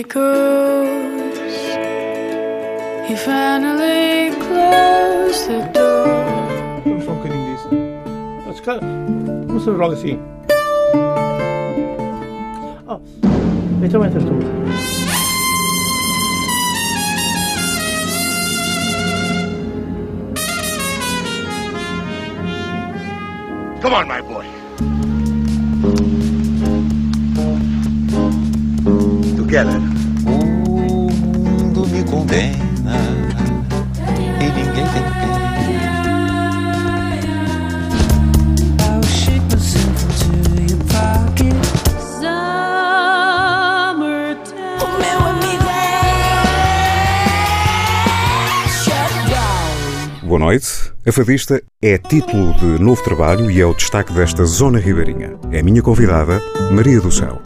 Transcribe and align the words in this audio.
echoes. 0.00 1.38
He 3.06 3.14
finally 3.16 4.30
closed 4.46 5.46
the 5.46 5.60
door. 5.74 6.08
I'm 6.86 7.00
fucking 7.02 7.36
this. 7.48 7.62
That's 8.46 8.60
kind 8.60 8.80
of. 8.82 9.52
What's 9.52 9.66
the 9.66 9.72
wrong 9.72 9.94
thing? 9.96 10.18
Oh, 12.88 13.02
it's 13.84 13.94
a 13.94 14.00
winter 14.00 14.20
store. 14.20 14.40
Come 23.82 23.94
on, 23.94 24.08
my 24.08 24.20
boy. 24.22 24.46
Together. 29.36 29.89
condena 32.20 33.00
e 34.40 34.44
ninguém 34.44 34.74
tem 34.74 34.84
pena. 34.84 35.40
Boa 50.22 50.38
noite. 50.38 50.92
A 51.04 51.12
Fadista 51.12 51.60
é 51.82 51.98
título 51.98 52.54
de 52.54 52.80
novo 52.80 53.02
trabalho 53.02 53.50
e 53.50 53.60
é 53.60 53.66
o 53.66 53.74
destaque 53.74 54.12
desta 54.12 54.44
zona 54.44 54.78
ribeirinha. 54.78 55.36
É 55.50 55.58
a 55.58 55.62
minha 55.62 55.82
convidada, 55.82 56.40
Maria 56.70 57.00
do 57.00 57.10
Céu. 57.10 57.42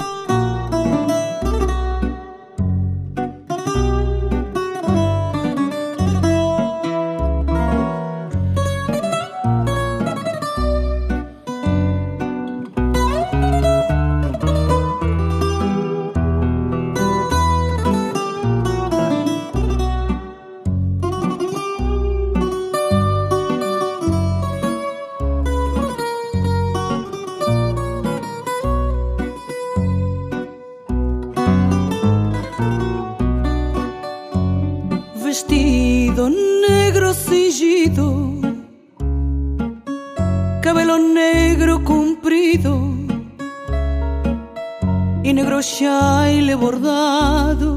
fraile 45.78 46.54
bordado. 46.56 47.74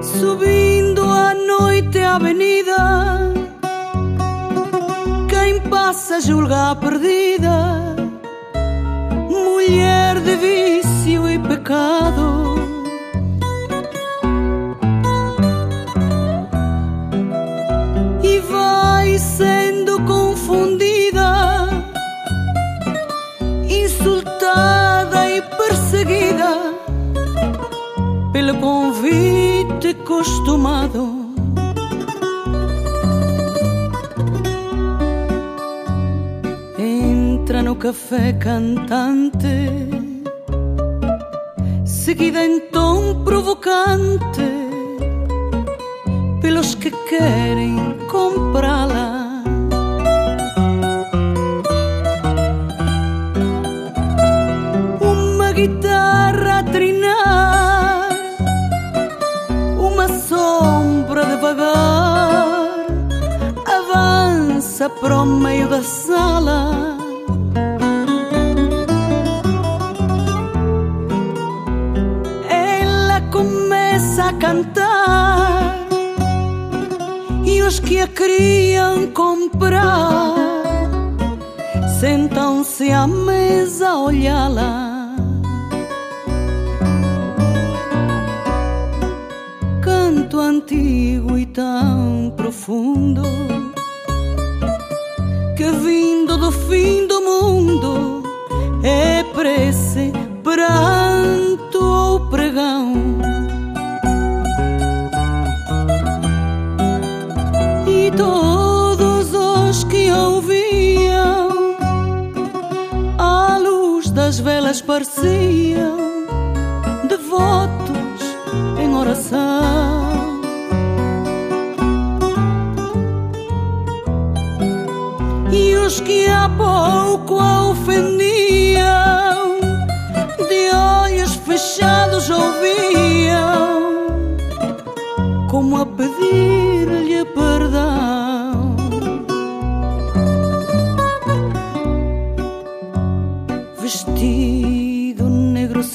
Subindo 0.00 1.02
a 1.02 1.34
noite 1.34 1.98
avenida, 1.98 3.34
quem 5.28 5.60
passa 5.68 6.20
julga 6.20 6.74
perdido 6.76 7.33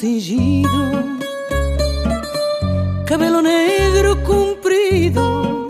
cingido, 0.00 0.68
cabelo 3.06 3.42
negro 3.42 4.16
comprido 4.22 5.68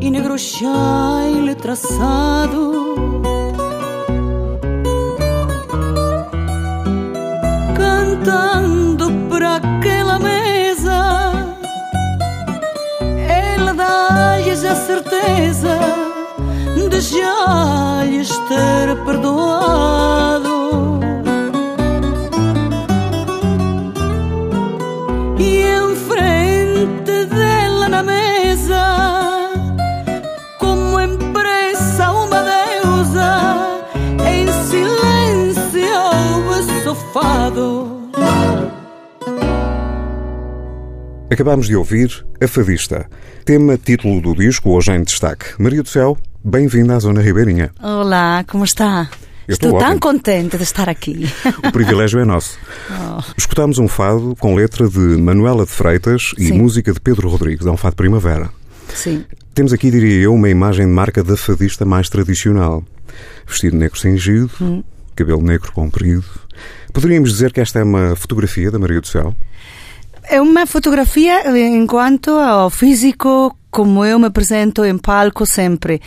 e 0.00 0.08
negro 0.08 0.38
shine 0.38 1.56
traçado. 1.56 2.83
Acabámos 41.34 41.66
de 41.66 41.74
ouvir 41.74 42.24
A 42.40 42.46
Fadista, 42.46 43.10
tema 43.44 43.76
título 43.76 44.20
do 44.20 44.36
disco 44.36 44.70
hoje 44.70 44.92
em 44.92 45.02
destaque. 45.02 45.46
Maria 45.60 45.82
do 45.82 45.88
Céu, 45.88 46.16
bem-vinda 46.44 46.94
à 46.94 46.98
Zona 47.00 47.20
Ribeirinha. 47.20 47.72
Olá, 47.82 48.44
como 48.46 48.62
está? 48.64 49.10
Eu 49.48 49.54
Estou 49.54 49.70
estou 49.70 49.80
tão 49.80 49.98
contente 49.98 50.56
de 50.56 50.62
estar 50.62 50.88
aqui. 50.88 51.28
O 51.66 51.72
privilégio 51.72 52.20
é 52.20 52.24
nosso. 52.24 52.56
Escutámos 53.36 53.78
um 53.78 53.88
fado 53.88 54.36
com 54.38 54.54
letra 54.54 54.88
de 54.88 54.96
Manuela 55.00 55.64
de 55.64 55.72
Freitas 55.72 56.30
e 56.38 56.46
Sim. 56.46 56.52
música 56.58 56.92
de 56.92 57.00
Pedro 57.00 57.28
Rodrigues, 57.28 57.66
é 57.66 57.70
um 57.72 57.76
fado 57.76 57.96
primavera. 57.96 58.48
Sim. 58.94 59.24
Temos 59.52 59.72
aqui, 59.72 59.90
diria 59.90 60.20
eu, 60.22 60.34
uma 60.34 60.48
imagem 60.48 60.86
de 60.86 60.92
marca 60.92 61.24
da 61.24 61.36
fadista 61.36 61.84
mais 61.84 62.08
tradicional. 62.08 62.84
Vestido 63.44 63.76
negro 63.76 63.98
cingido, 63.98 64.48
Hum. 64.60 64.84
cabelo 65.16 65.42
negro 65.42 65.72
comprido. 65.72 66.22
Poderíamos 66.92 67.32
dizer 67.32 67.52
que 67.52 67.60
esta 67.60 67.80
é 67.80 67.82
uma 67.82 68.14
fotografia 68.14 68.70
da 68.70 68.78
Maria 68.78 69.00
do 69.00 69.08
Céu? 69.08 69.34
É 70.28 70.40
uma 70.40 70.66
fotografia 70.66 71.42
enquanto 71.56 72.30
ao 72.30 72.70
físico 72.70 73.56
como 73.74 74.04
eu 74.04 74.20
me 74.20 74.26
apresento 74.26 74.84
em 74.84 74.96
palco 74.96 75.44
sempre. 75.44 76.00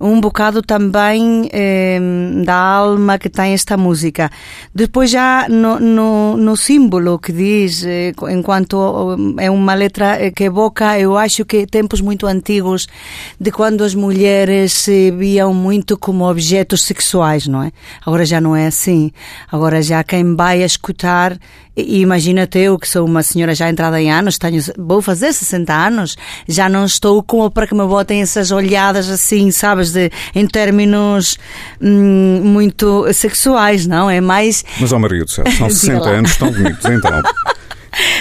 Um 0.00 0.20
bocado 0.20 0.60
também 0.60 1.48
eh, 1.52 2.00
da 2.44 2.56
alma 2.56 3.16
que 3.16 3.30
tem 3.30 3.52
esta 3.52 3.76
música. 3.76 4.28
Depois 4.74 5.08
já 5.08 5.46
no, 5.48 5.78
no, 5.78 6.36
no 6.36 6.56
símbolo 6.56 7.20
que 7.20 7.32
diz, 7.32 7.84
eh, 7.84 8.12
enquanto 8.28 9.36
é 9.38 9.48
uma 9.48 9.72
letra 9.72 10.20
eh, 10.20 10.32
que 10.32 10.44
evoca, 10.44 10.98
eu 10.98 11.16
acho 11.16 11.44
que 11.44 11.64
tempos 11.64 12.00
muito 12.00 12.26
antigos 12.26 12.88
de 13.40 13.52
quando 13.52 13.84
as 13.84 13.94
mulheres 13.94 14.72
se 14.72 15.12
viam 15.12 15.54
muito 15.54 15.96
como 15.96 16.28
objetos 16.28 16.82
sexuais, 16.82 17.46
não 17.46 17.62
é? 17.62 17.70
Agora 18.04 18.26
já 18.26 18.40
não 18.40 18.56
é 18.56 18.66
assim. 18.66 19.12
Agora 19.48 19.80
já 19.80 20.02
quem 20.02 20.34
vai 20.34 20.60
escutar 20.64 21.38
e 21.76 22.00
imagina-te 22.00 22.58
eu, 22.58 22.78
que 22.78 22.86
sou 22.86 23.06
uma 23.06 23.22
senhora 23.22 23.54
já 23.54 23.68
entrada 23.68 24.00
em 24.00 24.12
anos, 24.12 24.36
tenho, 24.36 24.62
vou 24.76 25.00
fazer 25.00 25.32
60 25.32 25.72
anos, 25.72 26.16
já 26.46 26.68
não 26.68 26.84
estou 26.84 27.11
como 27.20 27.50
para 27.50 27.66
que 27.66 27.74
me 27.74 27.84
botem 27.84 28.22
essas 28.22 28.52
olhadas 28.52 29.10
assim, 29.10 29.50
sabes, 29.50 29.90
de, 29.90 30.08
em 30.36 30.46
términos 30.46 31.36
hum, 31.80 32.40
muito 32.44 33.12
sexuais, 33.12 33.88
não? 33.88 34.08
É 34.08 34.20
mais. 34.20 34.64
Mas, 34.78 34.92
ó 34.92 34.98
Maria 35.00 35.24
do 35.24 35.30
Céu, 35.30 35.44
são 35.58 35.66
Diga 35.66 35.70
60 35.80 36.00
lá. 36.00 36.10
anos 36.10 36.36
tão 36.36 36.52
bonitos, 36.52 36.84
então. 36.84 37.20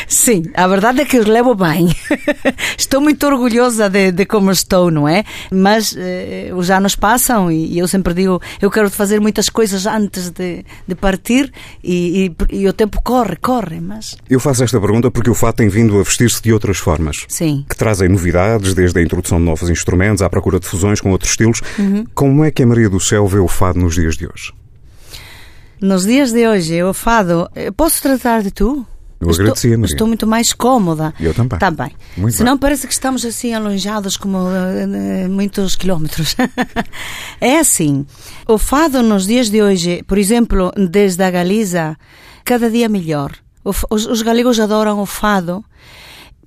Sim, 0.07 0.43
a 0.53 0.67
verdade 0.67 1.01
é 1.01 1.05
que 1.05 1.17
os 1.17 1.25
levo 1.25 1.55
bem. 1.55 1.87
estou 2.77 2.99
muito 2.99 3.25
orgulhosa 3.25 3.89
de, 3.89 4.11
de 4.11 4.25
como 4.25 4.51
estou, 4.51 4.91
não 4.91 5.07
é? 5.07 5.23
Mas 5.51 5.95
eh, 5.97 6.51
os 6.53 6.69
anos 6.69 6.95
passam 6.95 7.49
e, 7.51 7.73
e 7.73 7.79
eu 7.79 7.87
sempre 7.87 8.13
digo, 8.13 8.41
eu 8.61 8.69
quero 8.69 8.89
fazer 8.89 9.19
muitas 9.21 9.47
coisas 9.49 9.85
antes 9.85 10.29
de, 10.29 10.65
de 10.87 10.95
partir 10.95 11.51
e, 11.83 12.33
e- 12.51 12.57
e 12.61 12.67
o 12.67 12.73
tempo 12.73 13.01
corre, 13.01 13.35
corre, 13.37 13.79
mas. 13.79 14.17
Eu 14.29 14.39
faço 14.39 14.63
esta 14.63 14.79
pergunta 14.79 15.09
porque 15.09 15.29
o 15.29 15.35
fado 15.35 15.55
tem 15.57 15.69
vindo 15.69 15.99
a 15.99 16.03
vestir-se 16.03 16.41
de 16.41 16.51
outras 16.51 16.77
formas. 16.77 17.25
Sim. 17.29 17.65
Que 17.69 17.75
trazem 17.75 18.09
novidades, 18.09 18.73
desde 18.73 18.99
a 18.99 19.01
introdução 19.03 19.37
de 19.39 19.45
novos 19.45 19.69
instrumentos 19.69 20.21
à 20.21 20.29
procura 20.29 20.59
de 20.59 20.67
fusões 20.67 20.99
com 20.99 21.11
outros 21.11 21.31
estilos. 21.31 21.61
Uhum. 21.79 22.05
Como 22.13 22.43
é 22.43 22.51
que 22.51 22.61
a 22.63 22.67
Maria 22.67 22.89
do 22.89 22.99
Céu 22.99 23.25
vê 23.27 23.39
o 23.39 23.47
fado 23.47 23.79
nos 23.79 23.95
dias 23.95 24.17
de 24.17 24.25
hoje? 24.27 24.51
Nos 25.79 26.05
dias 26.05 26.31
de 26.31 26.47
hoje, 26.47 26.75
eu 26.75 26.93
fado. 26.93 27.49
eu 27.55 27.73
Posso 27.73 28.01
tratar 28.01 28.43
de 28.43 28.51
tu? 28.51 28.85
Eu 29.21 29.29
estou, 29.29 29.43
agradecia, 29.43 29.77
Maria. 29.77 29.93
Estou 29.93 30.07
muito 30.07 30.25
mais 30.25 30.51
cómoda. 30.51 31.13
Eu 31.19 31.33
também. 31.33 31.59
Tá 31.59 31.69
bem. 31.69 31.91
Muito 32.17 32.35
Senão 32.35 32.57
parece 32.57 32.87
que 32.87 32.93
estamos 32.93 33.23
assim 33.23 33.53
alonjados 33.53 34.17
como 34.17 34.49
eh, 34.49 35.27
muitos 35.27 35.75
quilómetros. 35.75 36.35
é 37.39 37.59
assim. 37.59 38.05
O 38.47 38.57
fado 38.57 39.03
nos 39.03 39.27
dias 39.27 39.49
de 39.49 39.61
hoje, 39.61 40.03
por 40.07 40.17
exemplo, 40.17 40.71
desde 40.75 41.23
a 41.23 41.29
Galiza, 41.29 41.95
cada 42.43 42.69
dia 42.69 42.89
melhor. 42.89 43.31
Os, 43.63 43.85
os 43.91 44.21
galegos 44.23 44.59
adoram 44.59 44.99
o 44.99 45.05
fado. 45.05 45.63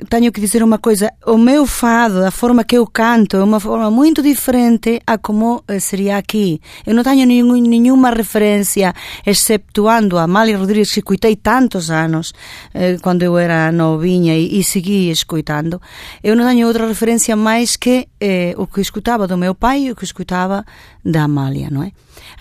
Tenho 0.08 0.32
que 0.32 0.40
dizer 0.40 0.62
uma 0.62 0.78
coisa, 0.78 1.12
o 1.26 1.38
meu 1.38 1.66
fado, 1.66 2.24
a 2.24 2.30
forma 2.30 2.64
que 2.64 2.76
eu 2.76 2.86
canto, 2.86 3.36
é 3.36 3.44
uma 3.44 3.60
forma 3.60 3.90
muito 3.90 4.22
diferente 4.22 5.00
a 5.06 5.16
como 5.16 5.62
eh, 5.68 5.78
seria 5.78 6.16
aqui. 6.16 6.60
Eu 6.86 6.94
não 6.94 7.02
tenho 7.02 7.26
nenhum, 7.26 7.54
nenhuma 7.60 8.10
referência, 8.10 8.92
exceptuando 9.24 10.18
a 10.18 10.24
Amália 10.24 10.58
Rodrigues, 10.58 10.92
que 10.92 11.00
escutei 11.00 11.36
tantos 11.36 11.90
anos, 11.90 12.32
eh, 12.74 12.98
quando 13.00 13.22
eu 13.22 13.38
era 13.38 13.70
novinha 13.72 14.36
e, 14.36 14.58
e 14.58 14.64
segui 14.64 15.10
escutando. 15.10 15.80
Eu 16.22 16.34
não 16.36 16.46
tenho 16.46 16.66
outra 16.66 16.86
referência 16.86 17.36
mais 17.36 17.76
que 17.76 18.08
eh, 18.20 18.54
o 18.56 18.66
que 18.66 18.80
escutava 18.80 19.26
do 19.26 19.36
meu 19.38 19.54
pai 19.54 19.84
e 19.84 19.90
o 19.90 19.96
que 19.96 20.04
escutava 20.04 20.64
da 21.04 21.22
Amália, 21.22 21.68
não 21.70 21.82
é? 21.82 21.92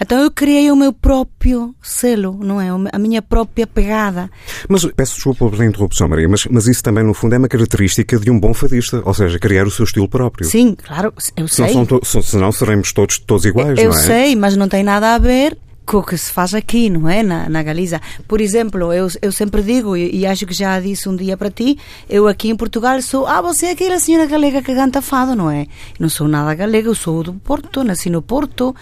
Então 0.02 0.20
eu 0.22 0.32
criei 0.32 0.72
o 0.72 0.76
meu 0.76 0.92
próprio 0.92 1.74
selo, 1.82 2.38
não 2.42 2.60
é? 2.60 2.68
A 2.92 3.00
minha 3.00 3.22
própria 3.22 3.66
pegada. 3.68 4.30
Mas 4.68 4.86
peço 4.96 5.16
desculpa 5.16 5.50
pela 5.50 5.66
interrupção, 5.66 6.08
Maria, 6.08 6.28
mas, 6.28 6.46
mas 6.50 6.68
isso 6.68 6.84
também, 6.84 7.04
no 7.04 7.14
fundo, 7.14 7.36
é 7.36 7.38
uma 7.38 7.48
característica 7.48 8.18
de 8.18 8.30
um 8.32 8.40
bom 8.40 8.54
fadista, 8.54 9.02
ou 9.06 9.14
seja, 9.14 9.38
criar 9.40 9.66
o 9.68 9.72
seu 9.72 9.86
estilo 9.86 10.08
próprio. 10.10 10.46
Sim, 10.48 10.76
claro, 10.76 11.14
eu 11.38 11.48
Senão, 11.48 11.68
sei. 11.68 11.74
são 11.74 11.86
to- 11.86 12.02
se- 12.04 12.24
senão 12.24 12.52
seremos 12.52 12.92
todos, 12.94 13.18
todos 13.20 13.46
iguais, 13.46 13.78
Eu 13.78 13.90
não 13.92 13.98
é? 13.98 14.02
sei, 14.02 14.36
mas 14.36 14.56
não 14.58 14.68
tem 14.68 14.84
nada 14.84 15.14
a 15.16 15.18
ver 15.18 15.58
com 15.86 15.98
o 15.98 16.04
que 16.04 16.18
se 16.18 16.32
faz 16.32 16.54
aqui, 16.54 16.90
não 16.90 17.10
é? 17.10 17.22
Na, 17.24 17.50
na 17.50 17.62
Galiza. 17.62 18.02
Por 18.28 18.40
exemplo, 18.40 18.94
eu, 18.94 19.08
eu 19.22 19.32
sempre 19.32 19.62
digo, 19.62 19.98
e, 19.98 20.16
e 20.20 20.26
acho 20.26 20.46
que 20.46 20.54
já 20.54 20.80
disse 20.80 21.10
um 21.10 21.16
dia 21.16 21.36
para 21.36 21.50
ti, 21.52 21.78
eu 22.10 22.28
aqui 22.28 22.50
em 22.50 22.56
Portugal 22.56 23.02
sou, 23.02 23.28
ah, 23.28 23.42
você 23.42 23.68
é 23.68 23.72
aquela 23.72 24.00
senhora 24.00 24.26
galega 24.26 24.62
que 24.62 24.74
canta 24.74 25.02
fado, 25.02 25.36
não 25.36 25.52
é? 25.52 25.68
Não 26.00 26.08
sou 26.10 26.28
nada 26.28 26.54
galega, 26.56 26.88
eu 26.88 26.96
sou 26.96 27.22
do 27.24 27.34
Porto, 27.34 27.84
nasci 27.84 28.10
no 28.10 28.22
Porto. 28.22 28.74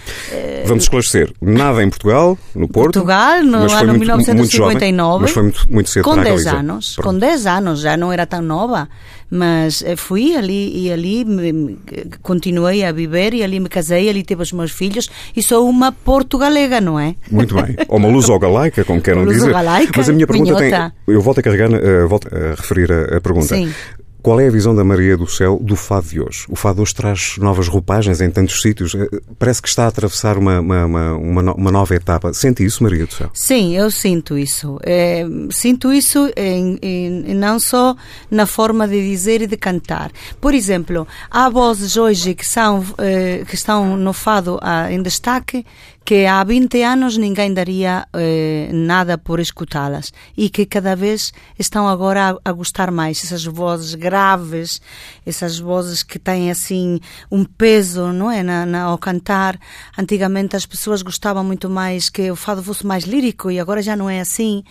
Vamos 0.65 0.83
esclarecer. 0.83 1.33
Nada 1.41 1.83
em 1.83 1.89
Portugal, 1.89 2.37
no 2.53 2.67
Porto. 2.67 2.93
Portugal, 2.93 3.41
no 3.43 3.57
ano 3.57 3.93
muito- 3.95 4.05
muito 4.35 4.51
jovem, 4.55 4.77
1959. 4.77 5.21
mas 5.23 5.31
foi 5.31 5.43
muito, 5.43 5.71
muito 5.71 5.89
cedo 5.89 6.03
com 6.03 6.11
para 6.13 6.21
a 6.21 6.25
10 6.25 6.43
Galiza. 6.43 6.59
anos, 6.59 6.95
Pronto. 6.95 7.13
com 7.13 7.19
10 7.19 7.47
anos, 7.47 7.79
já 7.81 7.97
não 7.97 8.11
era 8.13 8.25
tão 8.25 8.41
nova, 8.41 8.87
mas 9.31 9.81
eh, 9.81 9.95
fui 9.95 10.35
ali 10.35 10.77
e 10.85 10.91
ali 10.91 11.23
me- 11.23 11.77
continuei 12.21 12.83
a 12.83 12.91
viver 12.91 13.33
e 13.33 13.41
ali 13.41 13.59
me 13.61 13.69
casei, 13.69 14.09
ali 14.09 14.21
tive 14.23 14.43
os 14.43 14.51
meus 14.51 14.71
filhos 14.71 15.09
e 15.35 15.41
sou 15.41 15.67
uma 15.69 15.91
portugalega, 15.93 16.81
não 16.81 16.99
é? 16.99 17.15
Muito 17.31 17.55
bem. 17.55 17.75
Ou 17.87 17.97
uma 17.97 18.09
luz 18.09 18.27
ou 18.27 18.37
galaica, 18.37 18.83
como 18.83 19.01
queiram 19.01 19.25
dizer. 19.25 19.39
Luso-galaica, 19.39 19.93
Mas 19.95 20.09
a 20.09 20.13
minha 20.13 20.27
pergunta 20.27 20.55
tem. 20.57 20.67
minhota. 20.67 20.93
Eu 21.07 21.21
volto 21.21 21.39
a 21.39 21.43
carregar, 21.43 21.71
eh, 21.73 22.05
volto 22.05 22.27
a 22.35 22.55
referir 22.55 22.91
a, 22.91 23.17
a 23.17 23.21
pergunta. 23.21 23.55
Sim. 23.55 23.71
Qual 24.21 24.39
é 24.39 24.47
a 24.47 24.51
visão 24.51 24.75
da 24.75 24.83
Maria 24.83 25.17
do 25.17 25.25
Céu 25.27 25.57
do 25.59 25.75
fado 25.75 26.07
de 26.07 26.21
hoje? 26.21 26.45
O 26.47 26.55
fado 26.55 26.81
hoje 26.81 26.93
traz 26.93 27.37
novas 27.39 27.67
roupagens 27.67 28.21
em 28.21 28.29
tantos 28.29 28.61
sítios. 28.61 28.93
Eh, 28.93 29.09
Parece 29.39 29.61
que 29.61 29.67
está 29.67 29.85
a 29.85 29.87
atravessar 29.87 30.37
uma, 30.37 30.59
uma, 30.59 30.85
uma, 30.85 31.13
uma 31.15 31.41
no- 31.41 31.53
uma 31.55 31.71
nova 31.71 31.95
etapa. 31.95 32.31
Sente 32.31 32.63
isso, 32.63 32.83
Maria 32.83 33.05
do 33.07 33.13
Céu? 33.13 33.31
Sim, 33.33 33.75
eu 33.75 33.89
sinto 33.89 34.37
isso. 34.37 34.77
Eh, 34.83 35.25
sinto 35.49 35.91
isso 35.91 36.31
em, 36.37 36.77
em- 36.81 37.33
não 37.33 37.59
só 37.59 37.95
na 38.29 38.45
forma 38.45 38.87
de 38.87 39.01
dizer 39.09 39.41
e 39.41 39.47
de 39.47 39.57
cantar. 39.57 40.11
Por 40.39 40.53
exemplo, 40.53 41.07
há 41.29 41.49
vozes 41.49 41.97
hoje 41.97 42.35
que, 42.35 42.45
são, 42.45 42.83
eh, 42.99 43.43
que 43.47 43.55
estão 43.55 43.97
no 43.97 44.13
fado 44.13 44.59
ah, 44.61 44.91
em 44.91 45.01
destaque 45.01 45.65
que 46.03 46.25
há 46.25 46.43
20 46.43 46.81
anos 46.83 47.15
ninguém 47.15 47.53
daria 47.53 48.05
eh, 48.13 48.69
nada 48.73 49.17
por 49.19 49.39
escutá-las 49.39 50.11
e 50.35 50.49
que 50.49 50.65
cada 50.65 50.95
vez 50.95 51.31
estão 51.59 51.87
agora 51.87 52.31
a, 52.43 52.49
a 52.49 52.51
gostar 52.51 52.89
mais. 52.91 53.23
Essas 53.23 53.45
vozes 53.45 53.93
graves, 53.95 54.81
essas 55.25 55.59
vozes 55.59 56.01
que 56.03 56.17
têm 56.17 56.49
assim 56.49 56.99
um 57.31 57.45
peso, 57.45 58.11
não 58.11 58.31
é? 58.31 58.41
Na, 58.41 58.65
na- 58.65 58.81
ao 58.83 58.97
cantar. 58.97 59.59
Antigamente 59.97 60.55
as 60.55 60.65
pessoas 60.65 61.01
gostavam 61.03 61.43
muito 61.43 61.69
mais 61.69 62.09
que 62.09 62.31
o 62.31 62.35
fado 62.35 62.63
fosse 62.63 62.85
mais 62.85 63.03
lírico 63.03 63.51
e 63.51 63.59
agora 63.59 63.81
já 63.81 63.95
não 63.95 64.09
é 64.09 64.19
assim. 64.19 64.63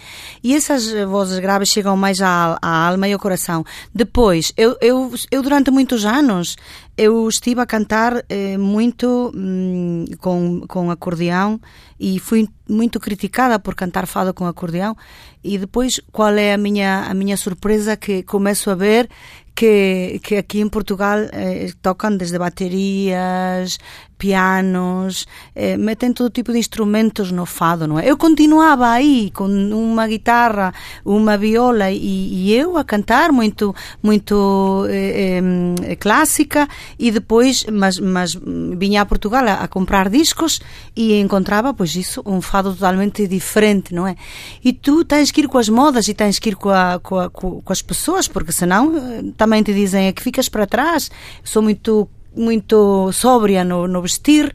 E 0.42 0.54
essas 0.54 0.92
eh, 0.92 1.06
vozes 1.06 1.38
graves 1.38 1.68
chegam 1.68 1.96
mais 1.96 2.20
à, 2.20 2.58
à 2.60 2.88
alma 2.88 3.06
e 3.08 3.12
ao 3.12 3.18
coração. 3.20 3.64
Depois, 3.94 4.52
eu, 4.56 4.76
eu, 4.80 5.10
eu 5.30 5.42
durante 5.42 5.70
muitos 5.70 6.04
anos 6.04 6.56
eu 7.00 7.26
estive 7.26 7.62
a 7.62 7.66
cantar 7.66 8.26
eh, 8.28 8.58
muito 8.58 9.32
hum, 9.34 10.04
com, 10.18 10.60
com 10.68 10.90
acordeão 10.90 11.58
e 11.98 12.18
fui 12.18 12.46
muito 12.68 13.00
criticada 13.00 13.58
por 13.58 13.74
cantar 13.74 14.06
fado 14.06 14.34
com 14.34 14.44
acordeão. 14.44 14.94
E 15.42 15.56
depois 15.56 15.98
qual 16.12 16.34
é 16.34 16.52
a 16.52 16.58
minha 16.58 17.06
a 17.10 17.14
minha 17.14 17.38
surpresa 17.38 17.96
que 17.96 18.22
começo 18.22 18.68
a 18.70 18.74
ver 18.74 19.08
que, 19.54 20.20
que 20.22 20.36
aqui 20.36 20.60
em 20.60 20.68
Portugal 20.68 21.18
eh, 21.32 21.72
tocam 21.80 22.14
desde 22.14 22.38
baterias, 22.38 23.78
pianos, 24.20 25.26
eh, 25.56 25.78
metem 25.78 26.12
todo 26.12 26.28
tipo 26.28 26.52
de 26.52 26.58
instrumentos 26.58 27.32
no 27.32 27.46
fado, 27.46 27.88
não 27.88 27.98
é? 27.98 28.08
Eu 28.08 28.18
continuava 28.18 28.90
aí 28.90 29.30
com 29.30 29.46
uma 29.46 30.06
guitarra, 30.06 30.74
uma 31.02 31.38
viola 31.38 31.90
e, 31.90 31.96
e 31.96 32.54
eu 32.54 32.76
a 32.76 32.84
cantar 32.84 33.32
muito 33.32 33.74
muito 34.02 34.86
eh, 34.90 35.40
eh, 35.82 35.96
clássica 35.96 36.68
e 36.98 37.10
depois 37.10 37.64
mas, 37.72 37.98
mas 37.98 38.38
vinha 38.76 39.00
a 39.00 39.06
Portugal 39.06 39.42
a, 39.48 39.54
a 39.64 39.68
comprar 39.68 40.10
discos 40.10 40.60
e 40.94 41.18
encontrava 41.18 41.72
pois 41.72 41.96
isso 41.96 42.22
um 42.26 42.42
fado 42.42 42.74
totalmente 42.74 43.26
diferente, 43.26 43.94
não 43.94 44.06
é? 44.06 44.16
E 44.62 44.70
tu 44.70 45.02
tens 45.02 45.30
que 45.30 45.40
ir 45.40 45.48
com 45.48 45.56
as 45.56 45.70
modas 45.70 46.08
e 46.08 46.14
tens 46.14 46.38
que 46.38 46.50
ir 46.50 46.56
com, 46.56 46.68
a, 46.68 47.00
com, 47.02 47.18
a, 47.18 47.30
com, 47.30 47.62
as 47.70 47.80
pessoas 47.80 48.28
porque 48.28 48.52
senão 48.52 48.94
eh, 48.94 49.32
também 49.38 49.62
te 49.62 49.72
dizem 49.72 50.08
é 50.08 50.12
que 50.12 50.22
ficas 50.22 50.46
para 50.50 50.66
trás. 50.66 51.10
Sou 51.42 51.62
muito 51.62 52.06
muito 52.34 53.10
sóbria 53.12 53.64
no, 53.64 53.86
no 53.86 54.02
vestir, 54.02 54.54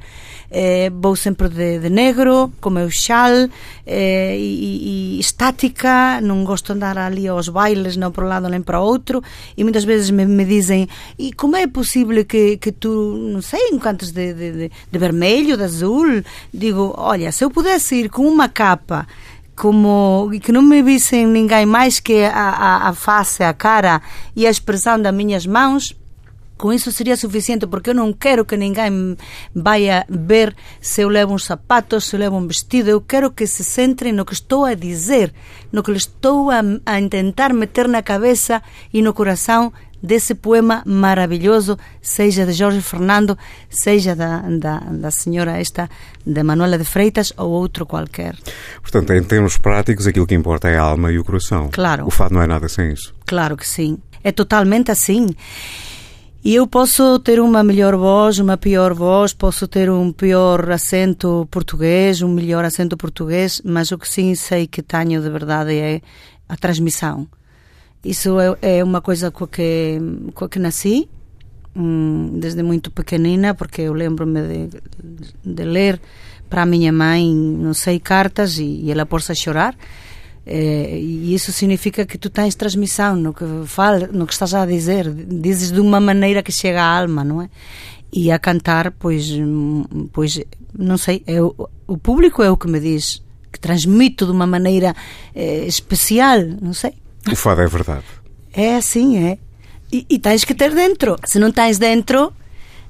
eh, 0.50 0.90
vou 0.94 1.16
sempre 1.16 1.50
de, 1.50 1.80
de 1.80 1.90
negro, 1.90 2.52
com 2.62 2.70
meu 2.70 2.90
xal 2.90 3.50
eh, 3.86 4.38
e, 4.40 5.18
e 5.18 5.20
estática, 5.20 6.22
non 6.22 6.46
gosto 6.46 6.72
andar 6.72 6.98
ali 6.98 7.28
aos 7.28 7.50
bailes, 7.50 7.98
non 7.98 8.16
para 8.16 8.26
um 8.26 8.32
lado 8.32 8.48
nem 8.48 8.62
para 8.62 8.80
outro, 8.80 9.20
e 9.58 9.64
muitas 9.64 9.84
vezes 9.84 10.10
me, 10.10 10.26
me 10.26 10.46
dizem 10.46 10.88
e 11.20 11.34
como 11.34 11.58
é 11.58 11.68
possível 11.68 12.24
que, 12.24 12.58
que 12.58 12.72
tu, 12.72 12.90
não 13.18 13.42
sei, 13.42 13.70
encantes 13.74 14.12
de, 14.12 14.34
de, 14.34 14.52
de, 14.52 14.66
de 14.72 14.98
vermelho, 15.00 15.58
de 15.58 15.64
azul? 15.64 16.24
Digo, 16.54 16.94
olha, 16.96 17.32
se 17.32 17.44
eu 17.44 17.52
pudesse 17.52 17.96
ir 17.96 18.10
com 18.10 18.28
uma 18.28 18.48
capa 18.48 19.08
como 19.56 20.30
que 20.44 20.52
não 20.52 20.62
me 20.62 20.84
vissem 20.84 21.26
ninguém 21.26 21.66
mais 21.66 22.00
que 22.00 22.24
a, 22.24 22.32
a, 22.32 22.90
a 22.90 22.94
face, 22.94 23.42
a 23.42 23.54
cara 23.54 24.02
e 24.36 24.46
a 24.46 24.52
expressão 24.52 25.02
das 25.02 25.14
minhas 25.14 25.48
mãos, 25.48 25.96
com 26.58 26.72
isso 26.72 26.92
seria 26.92 27.18
suficiente, 27.18 27.68
porque 27.68 27.90
eu 27.90 27.94
não 27.94 28.14
quero 28.14 28.46
que 28.46 28.56
ninguém 28.56 29.18
vá 29.54 29.76
ver 30.10 30.56
se 30.80 31.02
eu 31.02 31.10
levo 31.10 31.34
uns 31.34 31.46
sapatos, 31.46 32.06
se 32.06 32.16
eu 32.16 32.20
levo 32.20 32.38
um 32.38 32.48
vestido. 32.48 32.90
Eu 32.90 33.02
quero 33.02 33.32
que 33.32 33.46
se 33.46 33.64
centrem 33.64 34.14
no 34.14 34.26
que 34.26 34.34
estou 34.34 34.66
a 34.66 34.74
dizer, 34.74 35.34
no 35.72 35.84
que 35.84 35.92
estou 35.92 36.50
a, 36.50 36.60
a 36.86 37.10
tentar 37.10 37.54
meter 37.54 37.88
na 37.88 38.02
cabeça 38.02 38.62
e 38.94 39.02
no 39.02 39.14
coração 39.14 39.74
desse 40.06 40.36
poema 40.36 40.84
maravilhoso, 40.86 41.78
seja 42.02 42.46
de 42.46 42.54
Jorge 42.54 42.82
Fernando, 42.82 43.38
seja 43.70 44.16
da, 44.16 44.42
da, 44.42 44.80
da 44.80 45.12
senhora 45.12 45.60
esta, 45.60 45.90
de 46.26 46.44
Manuela 46.44 46.78
de 46.78 46.86
Freitas 46.86 47.34
ou 47.38 47.50
outro 47.50 47.86
qualquer. 47.86 48.36
Portanto, 48.82 49.14
em 49.14 49.24
termos 49.24 49.58
práticos, 49.58 50.06
aquilo 50.06 50.28
que 50.28 50.36
importa 50.36 50.70
é 50.70 50.78
a 50.78 50.84
alma 50.84 51.12
e 51.12 51.18
o 51.18 51.26
coração. 51.26 51.70
Claro. 51.72 52.06
O 52.06 52.12
fado 52.12 52.36
não 52.36 52.42
é 52.42 52.48
nada 52.48 52.70
sem 52.70 52.92
isso. 52.92 53.14
Claro 53.26 53.58
que 53.58 53.68
sim. 53.68 53.98
É 54.24 54.32
totalmente 54.32 54.92
assim. 54.92 55.28
E 56.46 56.54
eu 56.54 56.68
posso 56.68 57.18
ter 57.18 57.40
uma 57.40 57.64
melhor 57.64 57.96
voz, 57.96 58.38
uma 58.38 58.56
pior 58.56 58.94
voz, 58.94 59.34
posso 59.34 59.68
ter 59.68 59.90
um 59.90 60.12
pior 60.12 60.70
acento 60.70 61.48
português, 61.50 62.22
um 62.22 62.32
melhor 62.32 62.64
acento 62.64 62.96
português, 62.96 63.64
mas 63.66 63.92
o 63.92 63.98
que 63.98 64.08
sim 64.08 64.36
sei 64.36 64.68
que 64.68 64.84
tenho 64.84 65.24
de 65.24 65.30
verdade 65.32 65.74
é 65.74 66.02
a 66.48 66.56
transmissão. 66.56 67.28
Isso 68.04 68.40
é, 68.40 68.78
é 68.78 68.84
uma 68.84 69.02
coisa 69.02 69.32
com 69.32 69.46
a 69.46 69.48
que, 69.48 70.00
com 70.36 70.46
a 70.46 70.48
que 70.48 70.60
nasci, 70.60 71.10
hum, 71.76 72.38
desde 72.40 72.62
muito 72.62 72.92
pequenina, 72.92 73.56
porque 73.56 73.82
eu 73.82 73.94
lembro-me 73.94 74.42
de, 74.44 74.70
de 75.44 75.64
ler 75.64 76.00
para 76.48 76.62
a 76.62 76.66
minha 76.68 76.94
mãe, 76.94 77.26
não 77.34 77.74
sei, 77.74 78.00
cartas 78.00 78.60
e, 78.60 78.82
e 78.84 78.92
ela 78.92 79.08
pôr-se 79.08 79.32
a 79.32 79.36
chorar. 79.36 79.76
Eh, 80.46 81.00
e 81.00 81.34
isso 81.34 81.52
significa 81.52 82.06
que 82.06 82.18
tu 82.18 82.30
tens 82.30 82.54
transmissão 82.54 83.16
no 83.16 83.34
que 83.34 83.46
fala, 83.66 84.08
no 84.12 84.28
que 84.28 84.34
estás 84.34 84.54
a 84.54 84.66
dizer, 84.66 85.12
dizes 85.12 85.72
de 85.72 85.80
uma 85.80 86.00
maneira 86.00 86.44
que 86.44 86.52
chega 86.52 86.82
à 86.84 87.00
alma, 87.00 87.24
não 87.24 87.42
é? 87.42 87.50
E 88.14 88.32
a 88.32 88.38
cantar, 88.38 88.92
pois, 88.92 89.28
pois 90.14 90.40
não 90.78 90.98
sei, 90.98 91.24
é 91.26 91.42
o, 91.42 91.98
público 91.98 92.44
é 92.44 92.50
o 92.50 92.58
que 92.58 92.68
me 92.68 92.80
diz 92.80 93.24
que 93.52 93.60
transmito 93.60 94.26
de 94.26 94.32
uma 94.32 94.46
maneira 94.46 94.96
eh, 95.34 95.66
especial, 95.66 96.40
não 96.62 96.74
sei. 96.74 96.94
O 97.32 97.36
fado 97.36 97.62
é 97.62 97.68
verdade. 97.68 98.04
É 98.54 98.76
assim, 98.76 99.18
é. 99.18 99.38
E, 99.92 100.06
e 100.10 100.20
tens 100.20 100.44
que 100.44 100.54
ter 100.54 100.74
dentro. 100.74 101.16
Se 101.26 101.40
não 101.40 101.52
tens 101.52 101.78
dentro, 101.78 102.32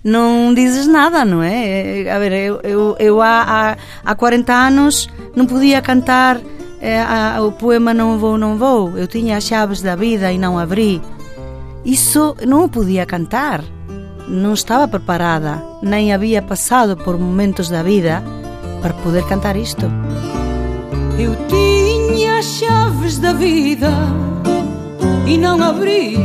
não 0.03 0.53
dizes 0.53 0.87
nada, 0.87 1.23
não 1.23 1.41
é? 1.41 2.03
É, 2.03 2.11
A 2.11 2.19
ver, 2.19 2.33
eu, 2.33 2.59
eu, 2.63 2.95
eu 2.99 3.21
há, 3.21 3.41
há, 3.71 3.77
há 4.03 4.15
40 4.15 4.53
anos 4.53 5.09
não 5.35 5.45
podia 5.45 5.81
cantar 5.81 6.39
eh, 6.81 7.01
a- 7.01 7.41
o 7.41 7.51
poema 7.51 7.93
Não 7.93 8.17
Vou, 8.17 8.37
Não 8.37 8.57
Vou. 8.57 8.97
Eu 8.97 9.07
tinha 9.07 9.37
as 9.37 9.43
chaves 9.45 9.81
da 9.81 9.95
vida 9.95 10.31
e 10.31 10.37
não 10.37 10.57
abri. 10.59 11.01
Isso 11.83 12.35
não 12.47 12.67
podia 12.69 13.05
cantar. 13.05 13.63
Não 14.27 14.53
estava 14.53 14.87
preparada, 14.87 15.61
nem 15.83 16.11
havia 16.11 16.41
passado 16.41 16.97
por 16.97 17.15
momentos 17.19 17.69
da 17.69 17.83
vida 17.83 18.23
para 18.81 18.93
poder 18.95 19.23
cantar 19.27 19.55
isto. 19.55 19.85
Eu 21.19 21.35
tinha 21.47 22.39
as 22.39 22.45
chaves 22.45 23.19
da 23.19 23.33
vida 23.33 23.89
e 25.27 25.37
não 25.37 25.61
abri 25.61 26.17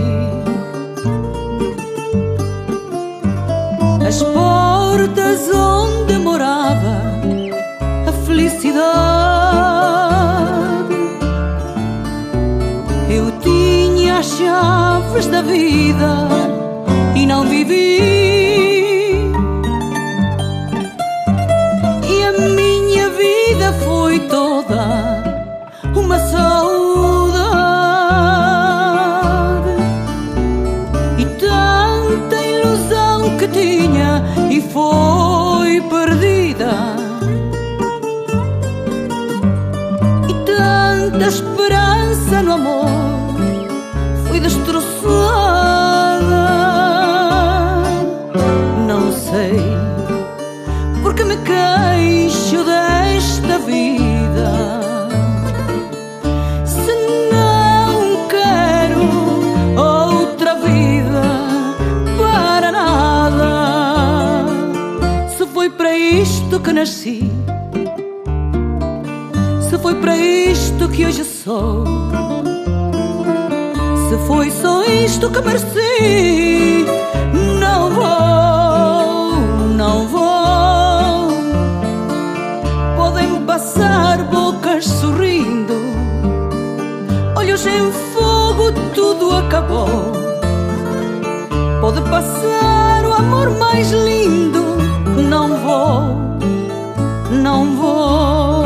as 4.06 4.22
portas 4.22 5.40
onde 5.54 6.14
morava 6.18 6.49
vida 15.50 16.28
e 17.16 17.26
não 17.26 17.44
vivi. 17.44 18.09
Nasci, 66.80 67.20
se 69.68 69.76
foi 69.76 69.94
para 69.96 70.16
isto 70.16 70.88
que 70.88 71.04
hoje 71.04 71.24
sou. 71.24 71.84
Se 74.08 74.16
foi 74.26 74.50
só 74.50 74.82
isto 74.84 75.28
que 75.28 75.42
mereci, 75.42 76.86
não 77.60 77.90
vou, 77.90 79.32
não 79.76 80.08
vou. 80.08 81.28
Podem 82.96 83.44
passar 83.44 84.24
bocas 84.30 84.86
sorrindo, 84.86 85.74
olhos 87.36 87.66
em 87.66 87.92
fogo, 88.14 88.72
tudo 88.94 89.32
acabou. 89.32 90.12
Pode 91.82 92.00
passar 92.08 93.04
o 93.04 93.12
amor 93.12 93.50
mais 93.58 93.90
lindo, 93.90 94.62
não 95.28 95.56
vou, 95.58 96.30
não 97.30 97.76
vou. 97.76 98.64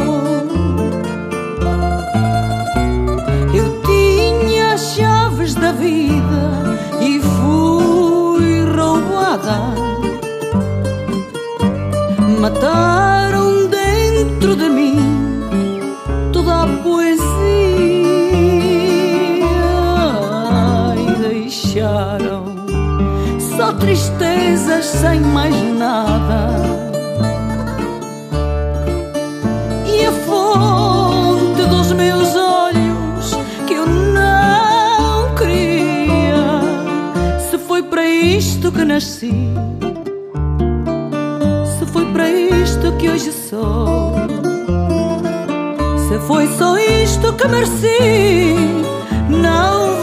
Eu 3.54 3.82
tinha 3.82 4.72
as 4.72 4.94
chaves 4.94 5.54
da 5.54 5.72
vida 5.72 6.78
e 7.00 7.20
fui 7.20 8.64
roubada. 8.74 9.74
Mataram 12.40 13.66
dentro 13.68 14.56
de 14.56 14.68
mim 14.68 14.98
toda 16.32 16.62
a 16.62 16.66
poesia 16.82 17.24
e 20.96 21.14
deixaram 21.20 22.44
só 23.56 23.72
tristezas 23.72 24.84
sem 24.86 25.20
mais 25.20 25.54
nada. 25.78 26.63
Nasci, 38.94 39.32
se 41.78 41.84
foi 41.86 42.04
para 42.12 42.30
isto 42.30 42.92
que 42.92 43.08
hoje 43.08 43.32
sou, 43.32 44.14
se 46.06 46.16
foi 46.28 46.46
só 46.56 46.78
isto 46.78 47.32
que 47.32 47.48
mereci, 47.48 48.54
não 49.28 49.93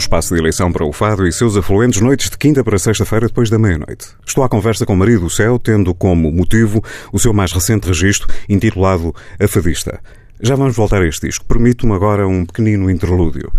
espaço 0.00 0.34
de 0.34 0.40
eleição 0.40 0.72
para 0.72 0.84
o 0.84 0.92
Fado 0.92 1.26
e 1.26 1.32
seus 1.32 1.56
afluentes 1.56 2.00
noites 2.00 2.30
de 2.30 2.36
quinta 2.36 2.64
para 2.64 2.78
sexta-feira 2.78 3.26
depois 3.26 3.48
da 3.48 3.58
meia-noite. 3.58 4.08
Estou 4.26 4.42
à 4.42 4.48
conversa 4.48 4.84
com 4.84 4.96
Maria 4.96 5.18
do 5.18 5.30
Céu, 5.30 5.58
tendo 5.58 5.94
como 5.94 6.32
motivo 6.32 6.82
o 7.12 7.18
seu 7.18 7.32
mais 7.32 7.52
recente 7.52 7.86
registro, 7.86 8.28
intitulado 8.48 9.14
A 9.38 9.46
Fadista. 9.46 10.00
Já 10.40 10.56
vamos 10.56 10.74
voltar 10.74 11.02
a 11.02 11.06
este 11.06 11.26
disco. 11.26 11.44
Permito-me 11.44 11.92
agora 11.92 12.26
um 12.26 12.46
pequenino 12.46 12.90
interlúdio 12.90 13.52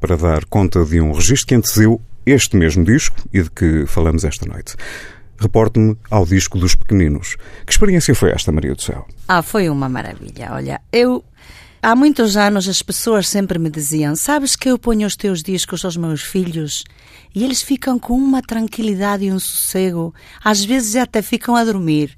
para 0.00 0.16
dar 0.16 0.44
conta 0.44 0.84
de 0.84 1.00
um 1.00 1.12
registro 1.12 1.48
que 1.48 1.54
antecedeu 1.56 2.00
este 2.24 2.56
mesmo 2.56 2.84
disco 2.84 3.16
e 3.32 3.42
de 3.42 3.50
que 3.50 3.84
falamos 3.86 4.24
esta 4.24 4.46
noite. 4.46 4.76
Reporto-me 5.38 5.96
ao 6.10 6.24
disco 6.24 6.58
dos 6.58 6.74
pequeninos. 6.74 7.36
Que 7.66 7.72
experiência 7.72 8.14
foi 8.14 8.30
esta, 8.30 8.50
Maria 8.50 8.74
do 8.74 8.82
Céu? 8.82 9.06
Ah, 9.26 9.42
foi 9.42 9.68
uma 9.68 9.88
maravilha. 9.88 10.50
Olha, 10.52 10.80
eu. 10.92 11.24
Há 11.80 11.94
muitos 11.94 12.36
anos 12.36 12.68
as 12.68 12.82
pessoas 12.82 13.28
sempre 13.28 13.58
me 13.58 13.70
diziam: 13.70 14.16
Sabes 14.16 14.56
que 14.56 14.68
eu 14.68 14.78
ponho 14.78 15.06
os 15.06 15.14
teus 15.14 15.42
discos 15.42 15.84
aos 15.84 15.96
meus 15.96 16.22
filhos 16.22 16.82
e 17.32 17.44
eles 17.44 17.62
ficam 17.62 17.98
com 18.00 18.14
uma 18.14 18.42
tranquilidade 18.42 19.24
e 19.24 19.32
um 19.32 19.38
sossego, 19.38 20.12
às 20.42 20.64
vezes 20.64 20.96
até 20.96 21.22
ficam 21.22 21.54
a 21.54 21.64
dormir. 21.64 22.16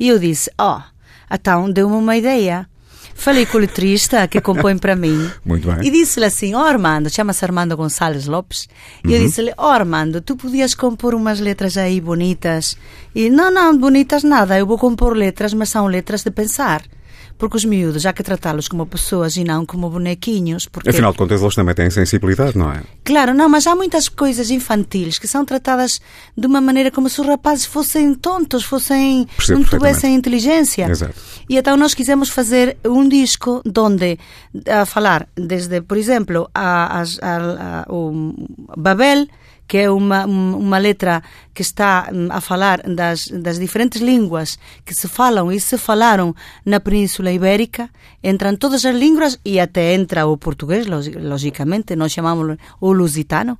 E 0.00 0.08
eu 0.08 0.18
disse: 0.18 0.50
Ó, 0.58 0.78
oh, 0.78 0.82
então 1.30 1.70
deu-me 1.70 1.94
uma 1.94 2.16
ideia. 2.16 2.66
Falei 3.14 3.44
com 3.44 3.58
o 3.58 3.60
letrista 3.60 4.26
que 4.26 4.40
compõe 4.40 4.78
para 4.78 4.96
mim. 4.96 5.30
Muito 5.44 5.70
bem. 5.70 5.86
E 5.86 5.90
disse-lhe 5.90 6.24
assim: 6.24 6.54
Ó 6.54 6.62
oh, 6.62 6.64
Armando, 6.64 7.10
chama-se 7.10 7.44
Armando 7.44 7.76
Gonçalves 7.76 8.26
Lopes. 8.26 8.66
E 9.06 9.12
eu 9.12 9.20
disse-lhe: 9.20 9.52
Ó 9.58 9.68
oh, 9.68 9.70
Armando, 9.70 10.22
tu 10.22 10.36
podias 10.36 10.74
compor 10.74 11.14
umas 11.14 11.38
letras 11.38 11.76
aí 11.76 12.00
bonitas. 12.00 12.78
E 13.14 13.28
não, 13.28 13.50
não, 13.50 13.76
bonitas 13.76 14.24
nada, 14.24 14.58
eu 14.58 14.66
vou 14.66 14.78
compor 14.78 15.14
letras, 15.14 15.52
mas 15.52 15.68
são 15.68 15.86
letras 15.86 16.24
de 16.24 16.30
pensar. 16.30 16.82
Porque 17.38 17.56
os 17.56 17.64
miúdos, 17.64 18.06
há 18.06 18.12
que 18.12 18.22
tratá-los 18.22 18.68
como 18.68 18.86
pessoas 18.86 19.36
e 19.36 19.44
não 19.44 19.66
como 19.66 19.90
bonequinhos. 19.90 20.66
Porque... 20.66 20.90
Afinal 20.90 21.12
de 21.12 21.18
contas, 21.18 21.42
eles 21.42 21.54
também 21.54 21.74
têm 21.74 21.90
sensibilidade, 21.90 22.56
não 22.56 22.70
é? 22.70 22.82
Claro, 23.04 23.34
não, 23.34 23.48
mas 23.48 23.66
há 23.66 23.74
muitas 23.74 24.08
coisas 24.08 24.50
infantis 24.50 25.18
que 25.18 25.26
são 25.26 25.44
tratadas 25.44 26.00
de 26.36 26.46
uma 26.46 26.60
maneira 26.60 26.90
como 26.90 27.08
se 27.08 27.20
os 27.20 27.26
rapazes 27.26 27.66
fossem 27.66 28.14
tontos, 28.14 28.64
fossem 28.64 29.26
Percebo 29.36 29.60
não 29.60 29.68
tivessem 29.68 30.14
inteligência. 30.14 30.88
Exato. 30.88 31.14
E 31.48 31.56
então 31.56 31.76
nós 31.76 31.94
quisemos 31.94 32.28
fazer 32.28 32.76
um 32.84 33.08
disco 33.08 33.62
onde 33.76 34.18
a 34.68 34.86
falar 34.86 35.28
desde, 35.36 35.80
por 35.80 35.96
exemplo, 35.96 36.48
a, 36.54 37.00
a, 37.00 37.02
a, 37.02 37.82
a, 37.82 37.92
o 37.92 38.34
Babel, 38.76 39.26
que 39.72 39.78
é 39.78 39.90
uma, 39.90 40.26
uma 40.26 40.76
letra 40.76 41.22
que 41.54 41.62
está 41.62 42.10
hum, 42.12 42.28
a 42.30 42.40
falar 42.42 42.78
das, 42.82 43.28
das 43.46 43.56
diferentes 43.58 44.02
línguas 44.02 44.58
que 44.84 44.94
se 44.94 45.08
falam 45.08 45.50
e 45.50 45.58
se 45.58 45.78
falaram 45.78 46.34
na 46.70 46.78
Península 46.78 47.32
Ibérica, 47.32 47.88
entram 48.22 48.54
todas 48.54 48.84
as 48.84 48.94
línguas 48.94 49.32
e 49.52 49.58
até 49.58 49.94
entra 49.94 50.26
o 50.26 50.36
português, 50.36 50.86
logi- 50.86 51.16
logicamente, 51.32 51.96
nós 51.96 52.12
chamamos 52.12 52.58
o 52.82 52.92
lusitano. 52.92 53.54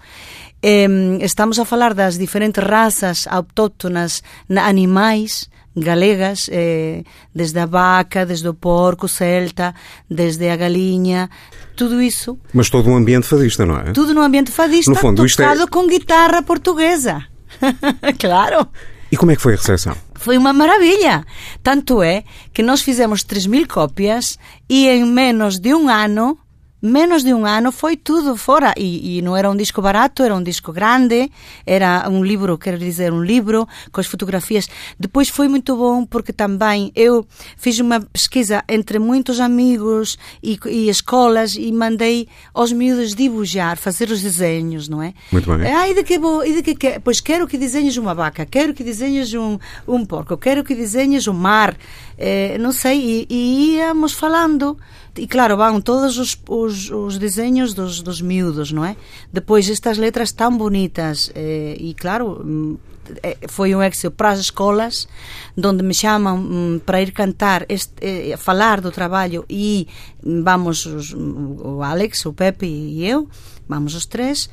Estamos 1.20 1.58
a 1.58 1.64
falar 1.64 1.94
das 1.94 2.18
diferentes 2.18 2.62
raças 2.62 3.26
autóctonas 3.26 4.22
na- 4.46 4.66
animais 4.66 5.48
galegas, 5.76 6.48
eh, 6.52 7.02
desde 7.34 7.58
a 7.58 7.66
vaca, 7.66 8.26
desde 8.26 8.48
o 8.48 8.54
porco 8.54 9.08
celta, 9.08 9.74
desde 10.08 10.48
a 10.48 10.56
galinha, 10.56 11.30
tudo 11.76 12.00
isso 12.02 12.38
Mas 12.52 12.68
todo 12.68 12.90
um 12.90 12.96
ambiente 12.96 13.26
fadista, 13.26 13.64
não 13.64 13.78
é? 13.78 13.92
tudo 13.92 14.14
no 14.14 14.20
ambiente 14.20 14.50
fadista, 14.50 14.90
No 14.90 14.96
fundo, 14.96 15.24
é- 15.24 15.28
tocado 15.28 15.68
com 15.68 15.86
guitarra 15.86 16.42
portuguesa. 16.42 17.24
claro. 18.18 18.66
E 19.10 19.16
como 19.16 19.30
é 19.30 19.36
que 19.36 19.42
foi 19.42 19.54
a 19.54 19.56
recepção? 19.56 19.94
Foi 20.14 20.38
uma 20.38 20.52
maravilha. 20.52 21.24
Tanto 21.62 22.02
é 22.02 22.24
que 22.52 22.62
nós 22.62 22.80
fizemos 22.80 23.22
3 23.22 23.46
mil 23.46 23.66
cópias 23.68 24.38
e 24.68 24.86
em 24.88 25.04
menos 25.04 25.58
de 25.58 25.74
um 25.74 25.88
ano, 25.88 26.38
menos 26.82 27.22
de 27.22 27.32
um 27.32 27.46
ano, 27.46 27.70
foi 27.70 27.96
tudo 27.96 28.36
fora. 28.36 28.74
E, 28.76 29.18
e 29.18 29.22
não 29.22 29.36
era 29.36 29.48
um 29.48 29.56
disco 29.56 29.80
barato, 29.80 30.22
era 30.22 30.34
um 30.34 30.42
disco 30.42 30.72
grande, 30.72 31.30
era 31.64 32.08
um 32.10 32.24
livro, 32.24 32.58
quero 32.58 32.78
dizer, 32.78 33.12
um 33.12 33.22
livro 33.22 33.68
com 33.92 34.00
as 34.00 34.06
fotografias. 34.06 34.68
Depois 34.98 35.28
foi 35.28 35.46
muito 35.46 35.76
bom 35.76 36.04
porque 36.04 36.32
também 36.32 36.90
eu 36.96 37.26
fiz 37.56 37.78
uma 37.78 38.00
pesquisa 38.00 38.64
entre 38.68 38.98
muitos 38.98 39.38
amigos 39.38 40.18
e, 40.42 40.58
e 40.66 40.88
escolas 40.88 41.54
e 41.54 41.70
mandei 41.70 42.26
aos 42.52 42.72
miúdos 42.72 43.14
dibujar, 43.14 43.76
fazer 43.76 44.10
os 44.10 44.20
desenhos, 44.20 44.88
não 44.88 45.02
é? 45.02 45.14
Muito 45.30 45.48
bem. 45.56 45.72
Ah, 45.72 45.88
e 45.88 45.94
de 45.94 46.02
que 46.02 46.18
vou, 46.18 46.44
e 46.44 46.54
de 46.54 46.62
que, 46.62 46.74
que 46.74 47.00
Pois 47.00 47.20
quero 47.20 47.46
que 47.46 47.58
desenhes 47.58 47.96
uma 47.96 48.14
vaca, 48.14 48.44
quero 48.46 48.74
que 48.74 48.82
desenhes 48.82 49.32
um, 49.34 49.58
um 49.86 50.04
porco, 50.04 50.36
quero 50.36 50.64
que 50.64 50.74
desenhes 50.74 51.28
um 51.28 51.32
mar, 51.32 51.76
eh, 52.18 52.56
não 52.58 52.72
sei, 52.72 52.98
e, 52.98 53.26
e 53.30 53.76
íamos 53.76 54.12
falando. 54.12 54.76
E 55.16 55.26
claro, 55.26 55.56
vão 55.58 55.78
todos 55.80 56.16
os, 56.18 56.38
os, 56.48 56.90
os 56.90 57.18
desenhos 57.18 57.74
dos, 57.74 58.00
dos 58.00 58.22
miúdos, 58.22 58.72
não 58.72 58.82
é? 58.84 58.96
Depois 59.30 59.68
estas 59.68 59.98
letras 59.98 60.32
tão 60.32 60.56
bonitas, 60.56 61.30
eh, 61.34 61.76
e 61.78 61.92
claro, 61.92 62.40
hum, 62.42 62.78
eh, 63.22 63.36
foi 63.46 63.74
um 63.74 63.82
êxito 63.82 64.10
para 64.10 64.30
as 64.30 64.40
escolas, 64.40 65.06
onde 65.62 65.82
me 65.82 65.92
chamam 65.92 66.36
hum, 66.38 66.80
para 66.86 67.02
ir 67.02 67.12
cantar, 67.12 67.66
este, 67.68 67.92
eh, 68.00 68.36
falar 68.38 68.80
do 68.80 68.90
trabalho 68.90 69.44
e 69.50 69.86
hum, 70.24 70.42
vamos 70.42 70.86
os- 70.86 71.12
o 71.14 71.82
Alex, 71.82 72.24
o 72.24 72.32
Pepe 72.32 72.64
e 72.64 73.06
eu, 73.06 73.28
vamos 73.68 73.94
os 73.94 74.06
três, 74.06 74.48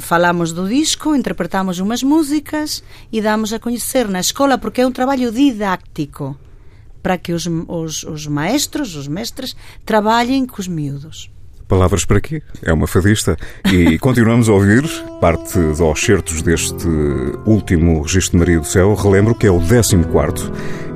falamos 0.00 0.50
do 0.52 0.66
disco, 0.66 1.14
interpretamos 1.14 1.78
umas 1.78 2.02
músicas 2.02 2.82
e 3.12 3.20
damos 3.20 3.52
a 3.52 3.58
conhecer 3.58 4.08
na 4.08 4.20
escola, 4.20 4.56
porque 4.56 4.80
é 4.80 4.86
um 4.86 4.92
trabalho 4.92 5.30
didático 5.30 6.36
para 7.04 7.18
que 7.18 7.34
os, 7.34 7.46
os, 7.68 8.02
os 8.02 8.26
maestros, 8.26 8.96
os 8.96 9.06
mestres, 9.06 9.54
trabalhem 9.84 10.46
com 10.46 10.58
os 10.58 10.66
miúdos. 10.66 11.30
Palavras 11.68 12.04
para 12.06 12.20
quê? 12.20 12.42
É 12.62 12.72
uma 12.72 12.86
fadista. 12.86 13.36
E 13.70 13.98
continuamos 14.00 14.48
a 14.48 14.52
ouvir 14.52 14.82
parte 15.20 15.58
dos 15.58 16.00
certos 16.00 16.40
deste 16.40 16.88
último 17.44 18.00
registro 18.02 18.32
de 18.32 18.38
Maria 18.38 18.60
do 18.60 18.66
Céu. 18.66 18.94
Relembro 18.94 19.34
que 19.34 19.46
é 19.46 19.50
o 19.50 19.60
14 19.60 19.96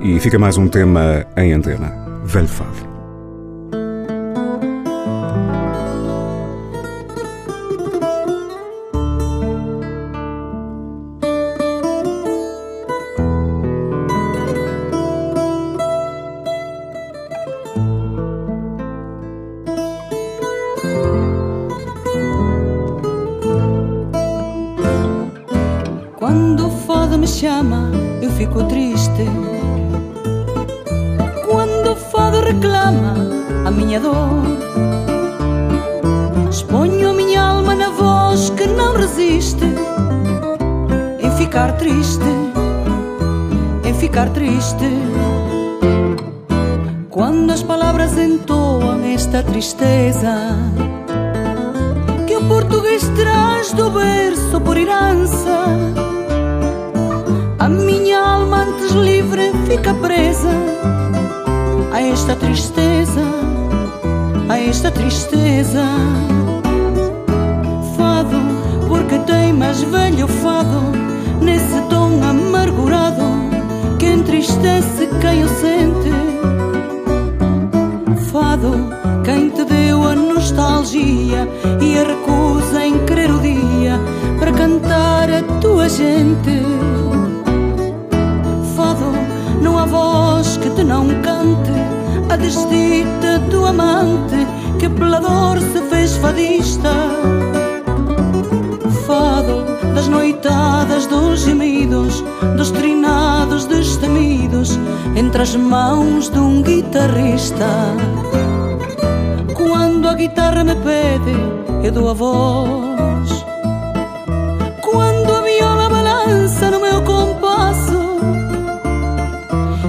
e 0.02 0.18
fica 0.18 0.38
mais 0.38 0.56
um 0.56 0.66
tema 0.66 1.26
em 1.36 1.52
antena. 1.52 1.92
Velho 2.24 2.48
Fado. 2.48 2.87
Fico 28.38 28.62
triste. 28.68 29.26
Quando 31.44 31.90
o 31.90 31.96
fado 31.96 32.40
reclama 32.40 33.16
a 33.66 33.70
minha 33.72 33.98
dor, 33.98 34.44
exponho 36.48 37.10
a 37.10 37.12
minha 37.14 37.42
alma 37.42 37.74
na 37.74 37.90
voz 37.90 38.50
que 38.50 38.64
não 38.64 38.96
resiste. 38.96 39.64
Em 41.20 41.30
ficar 41.32 41.72
triste, 41.78 42.32
em 43.84 43.94
ficar 43.94 44.28
triste. 44.30 44.88
Quando 47.10 47.50
as 47.50 47.64
palavras 47.64 48.16
entoam 48.16 49.02
esta 49.02 49.42
tristeza 49.42 50.54
que 52.24 52.36
o 52.36 52.44
português 52.46 53.02
traz 53.16 53.72
do 53.72 53.90
berço 53.90 54.60
por 54.60 54.76
herança. 54.76 56.07
Antes 58.88 59.04
livre 59.04 59.52
fica 59.66 59.92
presa 59.92 60.48
a 61.92 62.00
esta 62.00 62.34
tristeza, 62.34 63.20
a 64.48 64.58
esta 64.58 64.90
tristeza. 64.90 65.84
Fado, 67.98 68.38
porque 68.88 69.18
tem 69.30 69.52
mais 69.52 69.82
velho 69.82 70.26
fado 70.26 70.80
nesse 71.42 71.82
tom 71.90 72.22
amargurado 72.24 73.24
que 73.98 74.06
entristece 74.06 75.06
quem 75.20 75.44
o 75.44 75.48
sente 75.48 76.10
fado 78.32 78.72
quem 79.22 79.50
te 79.50 79.64
deu 79.64 80.02
a 80.02 80.14
nostalgia 80.14 81.46
e 81.80 81.98
a 81.98 82.04
recusa 82.04 82.86
em 82.86 83.04
querer 83.04 83.30
o 83.30 83.38
dia 83.38 83.98
para 84.38 84.52
cantar 84.52 85.30
a 85.30 85.42
tua 85.60 85.88
gente. 85.88 86.37
Cante 92.48 92.56
a 92.56 92.66
desdita 92.66 93.38
do 93.50 93.66
amante 93.66 94.46
que 94.78 94.88
pela 94.88 95.20
dor 95.20 95.58
se 95.60 95.80
fez 95.90 96.16
fadista. 96.16 96.90
Fado 99.06 99.64
das 99.94 100.08
noitadas, 100.08 101.06
dos 101.06 101.40
gemidos, 101.40 102.24
dos 102.56 102.70
trinados 102.70 103.66
destemidos 103.66 104.78
entre 105.16 105.42
as 105.42 105.54
mãos 105.56 106.28
de 106.28 106.38
um 106.38 106.62
guitarrista. 106.62 107.66
Quando 109.54 110.08
a 110.08 110.14
guitarra 110.14 110.64
me 110.64 110.76
pede, 110.76 111.36
eu 111.84 111.92
dou 111.92 112.08
a 112.10 112.14
voz. 112.14 113.37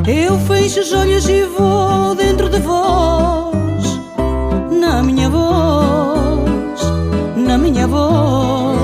Eu 0.09 0.39
fecho 0.39 0.79
os 0.79 0.91
olhos 0.91 1.29
e 1.29 1.43
vou 1.43 2.15
dentro 2.15 2.49
de 2.49 2.59
vós, 2.59 3.99
na 4.71 5.03
minha 5.03 5.29
voz, 5.29 6.81
na 7.35 7.57
minha 7.57 7.87
voz. 7.87 8.79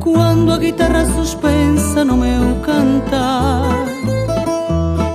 Quando 0.00 0.52
a 0.52 0.58
guitarra 0.58 1.06
suspensa 1.14 2.04
no 2.04 2.16
meu 2.16 2.60
cantar, 2.62 3.62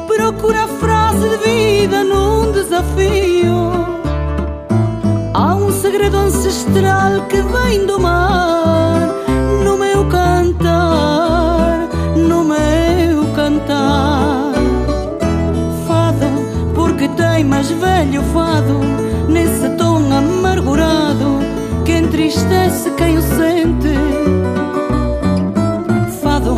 procura 0.07 0.63
a 0.63 0.67
frase 0.67 1.27
de 1.27 1.37
vida 1.37 2.03
num 2.05 2.53
desafio. 2.53 3.71
Há 5.33 5.55
um 5.55 5.71
segredo 5.73 6.15
ancestral 6.15 7.25
que 7.27 7.41
vem 7.41 7.85
do 7.85 7.99
mar 7.99 8.60
mais 17.61 17.69
velho 17.73 18.23
fado 18.33 18.79
nesse 19.29 19.69
tom 19.77 20.11
amargurado 20.11 21.37
que 21.85 21.91
entristece 21.91 22.89
quem 22.97 23.19
o 23.19 23.21
sente. 23.21 23.93
Fado, 26.23 26.55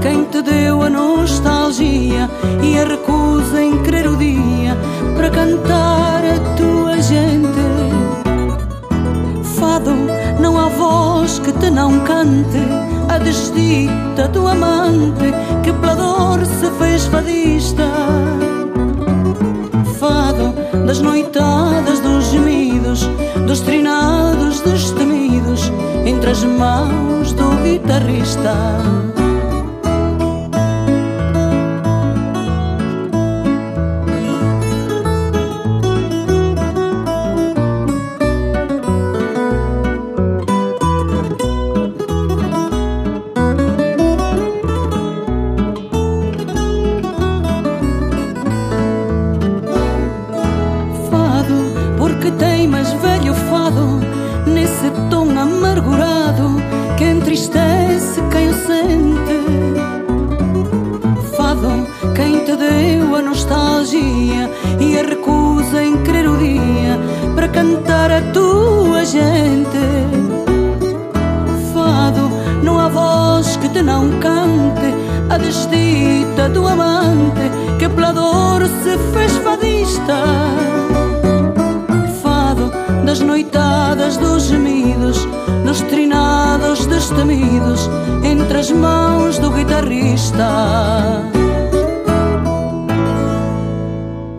quem 0.00 0.24
te 0.24 0.40
deu 0.40 0.80
a 0.80 0.88
nostalgia 0.88 2.30
e 2.62 2.78
a 2.78 2.84
recusa 2.84 3.62
em 3.62 3.82
querer 3.82 4.08
o 4.08 4.16
dia 4.16 4.74
para 5.14 5.28
cantar 5.28 6.22
a 6.24 6.56
tua 6.56 7.02
gente. 7.02 7.66
Fado, 9.60 9.92
não 10.40 10.58
há 10.58 10.70
voz 10.70 11.38
que 11.38 11.52
te 11.52 11.68
não 11.68 12.00
cante 12.00 12.64
a 13.10 13.18
desdita 13.18 14.26
do 14.32 14.48
amante 14.48 15.34
que 15.62 15.70
pela 15.74 15.94
dor 15.94 16.46
se 16.46 16.70
fez 16.78 17.04
fadista. 17.04 18.45
Das 20.86 21.00
noitadas, 21.00 21.98
dos 21.98 22.26
gemidos, 22.30 23.10
dos 23.44 23.60
trinados 23.60 24.60
destemidos 24.60 25.72
entre 26.04 26.30
as 26.30 26.44
mãos 26.44 27.32
do 27.32 27.50
guitarrista. 27.64 28.54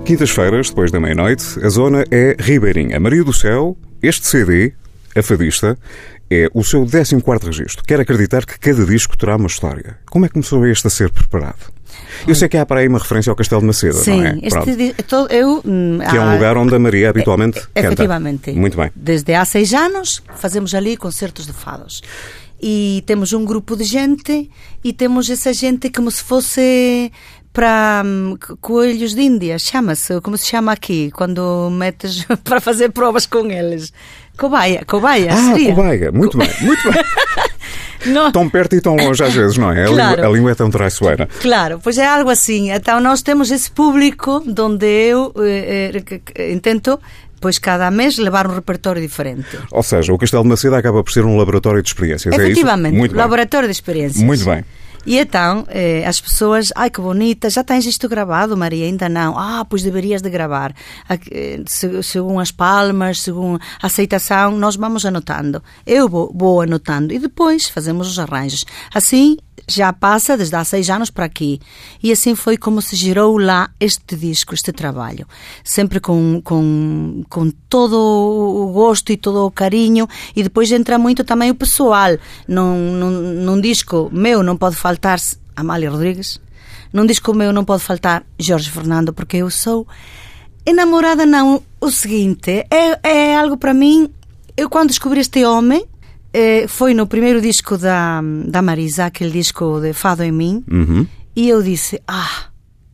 Quintas-feiras, 0.08 0.70
depois 0.70 0.90
da 0.90 1.02
meia-noite, 1.02 1.44
a 1.62 1.68
zona 1.68 2.06
é 2.10 2.34
Ribeirinha. 2.40 2.98
Maria 2.98 3.26
do 3.26 3.34
Céu, 3.34 3.78
este 4.02 4.26
CD, 4.26 4.72
A 5.14 5.22
Fadista, 5.22 5.78
é 6.32 6.50
o 6.54 6.64
seu 6.64 6.86
14 6.86 7.46
registro. 7.46 7.84
Quero 7.86 8.04
acreditar 8.04 8.46
que 8.46 8.58
cada 8.58 8.86
disco 8.86 9.18
terá 9.18 9.36
uma 9.36 9.48
história. 9.48 9.98
Como 10.10 10.24
é 10.24 10.30
que 10.30 10.36
começou 10.36 10.66
este 10.66 10.88
a 10.88 10.90
ser 10.90 11.10
preparado? 11.10 11.60
Eu 12.26 12.36
sei 12.36 12.48
que 12.48 12.56
há 12.56 12.66
para 12.66 12.80
aí 12.80 12.88
uma 12.88 13.00
referência 13.00 13.30
ao 13.30 13.36
Castelo 13.36 13.60
de 13.60 13.68
Macedo, 13.68 13.96
Sim, 13.96 14.22
não 14.22 14.28
é? 14.28 14.38
este 14.44 14.50
Pronto. 14.50 14.76
di- 14.78 14.94
to- 14.94 15.28
eu, 15.30 15.62
hum, 15.66 16.00
Que 16.10 16.16
é 16.16 16.22
um 16.22 16.34
lugar 16.36 16.56
onde 16.56 16.74
a 16.74 16.80
Maria 16.80 17.10
habitualmente 17.10 17.60
canta. 17.60 17.72
Efetivamente. 17.76 18.52
Muito 18.54 18.78
bem. 18.78 18.90
Desde 18.96 19.34
há 19.34 19.44
seis 19.44 19.74
anos 19.74 20.24
fazemos 20.38 20.74
ali 20.74 20.96
concertos 20.96 21.46
de 21.46 21.52
fados. 21.52 22.02
E 22.62 23.04
temos 23.06 23.34
um 23.34 23.46
grupo 23.46 23.76
de 23.76 23.84
gente 23.84 24.50
e 24.84 24.92
temos 24.92 25.30
essa 25.30 25.54
gente 25.54 25.92
como 25.92 26.10
se 26.10 26.24
fosse 26.24 27.12
para 27.58 28.04
hum, 28.06 28.38
co- 28.40 28.56
coelhos 28.58 29.16
de 29.16 29.22
Índia, 29.24 29.58
chama-se, 29.58 30.22
como 30.22 30.38
se 30.38 30.46
chama 30.46 30.72
aqui, 30.72 31.10
quando 31.10 31.72
metes 31.72 32.24
para 32.46 32.62
fazer 32.62 32.92
provas 32.92 33.26
com 33.26 33.50
eles. 33.50 33.92
Cobaia, 34.38 34.84
cobaia, 34.86 35.30
Ah, 35.34 35.54
seria. 35.56 35.74
cobaia. 35.74 36.12
Muito 36.12 36.38
bem, 36.38 36.48
muito 36.62 36.92
bem. 36.92 37.04
Não. 38.14 38.32
Tão 38.32 38.48
perto 38.48 38.76
e 38.76 38.80
tão 38.82 38.96
longe 38.96 39.24
às 39.24 39.34
vezes, 39.34 39.58
não 39.58 39.72
é? 39.72 39.86
A, 39.86 39.88
Claro. 39.88 40.12
língua, 40.16 40.28
a 40.28 40.32
língua 40.32 40.52
é 40.52 40.56
tão 40.56 40.70
traiçoeira. 40.70 41.28
Claro, 41.42 41.80
pois 41.84 41.98
é 41.98 42.06
algo 42.06 42.30
assim. 42.30 42.70
Então 42.72 43.00
nós 43.00 43.24
temos 43.24 43.50
esse 43.50 43.72
público 43.72 44.44
onde 44.60 44.86
eu 44.86 45.34
eh, 45.40 45.92
eh, 46.36 46.54
intento, 46.54 47.00
pois 47.42 47.58
cada 47.58 47.90
mês, 47.90 48.20
levar 48.20 48.46
um 48.46 48.54
repertório 48.54 49.02
diferente. 49.02 49.48
Ou 49.72 49.82
seja, 49.82 50.14
o 50.14 50.18
Castelo 50.20 50.44
de 50.44 50.50
Macedo 50.50 50.76
acaba 50.76 51.04
por 51.04 51.12
ser 51.12 51.26
um 51.26 51.36
laboratório 51.36 51.82
de 51.82 51.90
experiências, 51.90 52.32
é 52.32 52.38
isso? 52.38 52.46
Efetivamente, 52.46 52.94
bem. 52.96 53.10
laboratório 53.18 53.68
de 53.68 53.74
experiências. 53.74 54.24
Muito 54.24 54.46
bem. 54.46 54.64
E 55.08 55.18
então, 55.18 55.64
eh, 55.70 56.04
as 56.06 56.20
pessoas, 56.20 56.72
ai 56.76 56.90
que 56.90 57.00
bonita, 57.00 57.50
já 57.50 57.64
tens 57.64 57.86
isto 57.86 58.10
gravado, 58.10 58.58
Maria? 58.58 58.86
Ainda 58.86 59.08
não. 59.08 59.40
Ah, 59.40 59.66
pois 59.68 59.82
deverias 59.82 60.22
de 60.22 60.30
gravar. 60.30 60.76
Eh, 61.32 61.62
se- 61.66 62.04
Segundo 62.04 62.40
as 62.42 62.52
palmas, 62.52 63.22
segundo 63.22 63.58
a 63.82 63.88
aceitação, 63.88 64.52
nós 64.58 64.76
vamos 64.76 65.06
anotando. 65.06 65.64
Eu 65.86 66.10
vou, 66.10 66.30
vou 66.36 66.62
anotando 66.62 67.14
e 67.14 67.20
depois 67.20 67.68
fazemos 67.70 68.10
os 68.10 68.20
arranjos. 68.20 68.66
Assim, 68.94 69.38
já 69.68 69.92
passa 69.94 70.38
desde 70.38 70.56
há 70.56 70.64
seis 70.64 70.90
anos 70.90 71.10
para 71.10 71.26
aqui. 71.26 71.60
E 72.02 72.12
assim 72.12 72.36
foi 72.36 72.58
como 72.58 72.82
se 72.82 72.96
girou 72.96 73.38
lá 73.38 73.70
este 73.80 74.16
disco, 74.16 74.54
este 74.54 74.72
trabalho. 74.72 75.28
Sempre 75.64 76.00
com, 76.00 76.42
com, 76.44 77.24
com 77.30 77.50
todo 77.70 77.98
o 77.98 78.72
gosto 78.72 79.12
e 79.12 79.18
todo 79.18 79.46
o 79.46 79.52
carinho. 79.52 80.08
E 80.36 80.44
depois 80.44 80.72
entra 80.72 80.98
muito 80.98 81.24
também 81.24 81.50
o 81.52 81.56
pessoal. 81.56 82.18
Num, 82.48 82.92
num, 82.92 83.12
num 83.44 83.62
disco 83.62 84.10
meu 84.12 84.44
não 84.44 84.58
pode 84.58 84.76
faltar 84.76 85.20
Amália 85.56 85.90
Rodrigues. 85.90 86.40
Num 86.94 87.06
disco 87.06 87.34
meu 87.34 87.52
não 87.52 87.66
pode 87.66 87.84
faltar 87.84 88.24
Jorge 88.40 88.70
Fernando, 88.70 89.14
porque 89.14 89.38
eu 89.38 89.50
sou 89.50 89.88
enamorada, 90.66 91.26
não. 91.26 91.62
O 91.80 91.92
seguinte, 91.92 92.66
é, 92.70 93.00
é 93.04 93.36
algo 93.36 93.58
para 93.58 93.74
mim. 93.74 94.10
Eu, 94.56 94.70
quando 94.70 94.90
descobri 94.90 95.20
este 95.20 95.46
homem, 95.46 95.86
foi 96.68 96.94
no 96.94 97.08
primeiro 97.08 97.42
disco 97.42 97.78
da, 97.78 98.22
da 98.48 98.62
Marisa, 98.62 99.06
aquele 99.06 99.32
disco 99.32 99.80
de 99.80 99.94
Fado 99.94 100.24
em 100.24 100.32
Mim, 100.32 100.64
Uhum. 100.72 101.06
e 101.36 101.50
eu 101.50 101.62
disse: 101.64 102.02
Ah, 102.08 102.46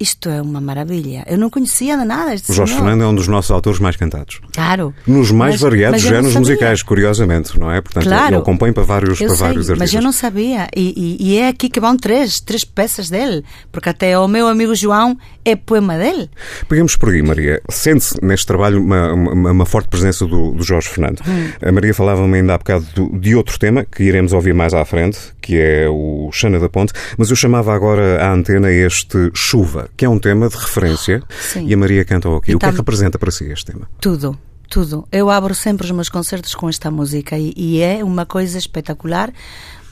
isto 0.04 0.30
é 0.30 0.42
uma 0.42 0.62
maravilha. 0.62 1.24
Eu 1.28 1.38
não 1.38 1.50
conhecia 1.50 1.98
de 1.98 2.06
nada. 2.06 2.34
Este 2.36 2.52
O 2.52 2.54
Jorge 2.54 2.74
senhor. 2.74 2.84
Fernando 2.86 3.04
é 3.04 3.08
um 3.08 3.16
dos 3.16 3.28
nossos 3.28 3.50
autores 3.52 3.80
mais 3.80 3.96
cantados. 3.96 4.40
Claro. 4.54 4.94
Nos 5.08 5.32
mais 5.32 5.54
Mas- 5.56 5.62
variados 5.62 6.02
mas 6.04 6.10
géneros 6.12 6.36
musicais, 6.36 6.84
curiosamente, 6.84 7.58
não 7.60 7.72
é? 7.72 7.82
Portanto, 7.82 8.04
Claro. 8.04 8.36
ele 8.36 8.44
compõe 8.44 8.72
para 8.74 8.84
vários, 8.84 9.20
Eu 9.22 9.28
para 9.28 9.36
sei, 9.38 9.48
vários 9.48 9.70
mas 9.70 9.80
artistas. 9.80 9.94
eu 9.96 10.02
não 10.04 10.12
sabia. 10.12 10.68
E, 10.76 11.18
e- 11.20 11.34
e 11.34 11.38
é 11.40 11.48
aqui 11.48 11.70
que 11.70 11.80
vão 11.80 11.96
três, 11.98 12.40
três 12.40 12.64
peças 12.64 13.10
dele. 13.10 13.44
Porque 13.72 13.90
até 13.90 14.18
o 14.20 14.28
meu 14.28 14.48
amigo 14.48 14.76
João 14.76 15.18
é 15.46 15.56
poema 15.56 15.98
dele. 15.98 16.30
Peguemos 16.68 16.96
por 16.96 17.10
aí, 17.10 17.22
Maria. 17.22 17.62
Sente-se 17.70 18.16
neste 18.24 18.46
trabalho 18.46 18.82
uma, 18.82 19.14
uma, 19.14 19.52
uma 19.52 19.66
forte 19.66 19.88
presença 19.90 20.26
do, 20.28 20.52
do 20.52 20.64
Jorge 20.64 20.90
Fernando. 20.90 21.22
Hum. 21.28 21.50
A 21.62 21.72
Maria 21.72 21.94
falava-me 21.94 22.38
ainda 22.38 22.54
há 22.54 22.58
bocado 22.58 22.86
do- 22.96 23.20
de 23.20 23.36
outro 23.36 23.58
tema 23.58 23.86
que 23.86 24.04
iremos 24.04 24.34
ouvir 24.34 24.54
mais 24.54 24.74
à 24.74 24.84
frente, 24.86 25.18
que 25.42 25.58
é 25.58 25.88
o 25.90 26.30
Xana 26.32 26.60
da 26.60 26.68
Ponte, 26.70 26.94
mas 27.18 27.30
eu 27.30 27.36
chamava 27.36 27.74
agora 27.74 28.22
à 28.24 28.34
antena 28.34 28.72
este 28.72 29.32
Chuva. 29.34 29.90
Que 29.96 30.06
é 30.06 30.10
um 30.10 30.20
tema 30.20 30.50
de 30.50 30.56
referência. 30.56 31.22
Sim. 31.30 31.68
E 31.68 31.74
a 31.74 31.78
Maria 31.78 32.06
canta 32.06 32.36
aqui. 32.36 32.52
E 32.52 32.56
O 32.56 32.60
que 32.60 32.66
é 32.66 32.72
que 32.72 32.78
representa 32.78 33.20
para 33.20 33.32
si 33.32 33.46
este 33.46 33.72
tema? 33.72 33.90
Tudo, 34.00 34.38
tudo. 34.70 35.08
Eu 35.12 35.30
abro 35.30 35.54
sempre 35.54 35.86
os 35.86 35.92
meus 35.92 36.10
concertos 36.10 36.56
com 36.56 36.70
esta 36.70 36.90
música 36.90 37.38
e, 37.38 37.54
e 37.56 37.80
é 37.82 38.04
uma 38.04 38.26
coisa 38.26 38.58
espetacular 38.58 39.32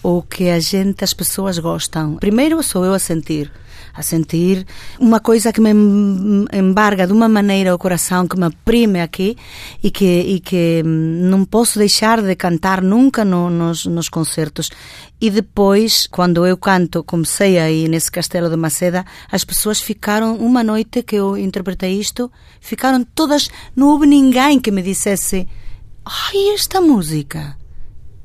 o 0.03 0.21
que 0.21 0.49
a 0.49 0.59
gente, 0.59 1.03
as 1.03 1.13
pessoas 1.13 1.59
gostam. 1.59 2.15
Primeiro 2.15 2.61
sou 2.63 2.83
eu 2.83 2.93
a 2.93 2.99
sentir, 2.99 3.51
a 3.93 4.01
sentir 4.01 4.65
uma 4.99 5.19
coisa 5.19 5.51
que 5.51 5.60
me 5.62 5.71
em- 5.71 6.45
embarga 6.54 7.06
de 7.08 7.13
uma 7.13 7.27
maneira 7.30 7.73
o 7.73 7.77
coração, 7.77 8.27
que 8.27 8.38
me 8.38 8.47
oprime 8.47 9.01
aqui 9.01 9.36
e 9.84 9.89
que, 9.91 10.06
e 10.06 10.39
que 10.39 10.82
hum, 10.86 11.30
não 11.30 11.45
posso 11.45 11.77
deixar 11.80 12.21
de 12.21 12.36
cantar 12.36 12.82
nunca 12.82 13.23
no- 13.25 13.49
nos, 13.49 13.86
nos 13.86 14.10
concertos. 14.10 14.69
E 15.19 15.30
depois, 15.30 16.08
quando 16.08 16.45
eu 16.47 16.58
canto, 16.58 17.04
comecei 17.04 17.60
aí 17.60 17.88
nesse 17.88 18.12
castelo 18.12 18.49
de 18.49 18.56
Maceda, 18.56 19.06
as 19.32 19.43
pessoas 19.43 19.80
ficaram, 19.80 20.36
uma 20.38 20.63
noite 20.63 21.04
que 21.04 21.15
eu 21.15 21.38
interpretei 21.38 21.99
isto, 21.99 22.32
ficaram 22.60 23.04
todas, 23.04 23.49
não 23.75 23.89
houve 23.89 24.08
ninguém 24.08 24.60
que 24.60 24.71
me 24.71 24.82
dissesse, 24.82 25.47
ai, 26.06 26.54
esta 26.56 26.82
música. 26.82 27.56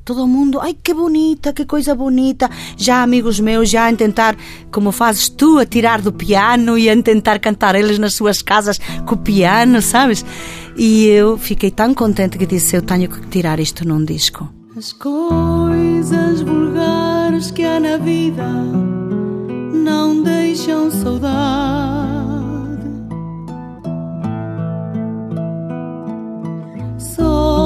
Todo 0.07 0.25
mundo, 0.25 0.61
ai 0.61 0.73
que 0.73 0.93
bonita, 0.93 1.51
que 1.51 1.65
coisa 1.65 1.93
bonita. 1.93 2.49
Já 2.77 3.03
amigos 3.03 3.41
meus, 3.41 3.69
já 3.69 3.89
a 3.89 3.93
tentar, 3.93 4.37
como 4.71 4.93
fazes 4.93 5.27
tu, 5.27 5.59
a 5.59 5.65
tirar 5.65 6.01
do 6.01 6.13
piano 6.13 6.77
e 6.77 6.89
a 6.89 7.03
tentar 7.03 7.39
cantar 7.39 7.75
eles 7.75 7.99
nas 7.99 8.13
suas 8.13 8.41
casas 8.41 8.79
com 9.05 9.15
o 9.15 9.17
piano, 9.17 9.81
sabes? 9.81 10.23
E 10.77 11.07
eu 11.07 11.37
fiquei 11.37 11.71
tão 11.71 11.93
contente 11.93 12.37
que 12.37 12.45
disse: 12.45 12.77
Eu 12.77 12.83
tenho 12.83 13.09
que 13.09 13.27
tirar 13.27 13.59
isto 13.59 13.85
num 13.85 14.05
disco. 14.05 14.47
As 14.77 14.93
coisas 14.93 16.39
vulgares 16.39 17.51
que 17.51 17.65
há 17.65 17.77
na 17.77 17.97
vida 17.97 18.47
não 19.73 20.23
deixam 20.23 20.89
saudade. 20.89 21.27
Só 26.97 27.56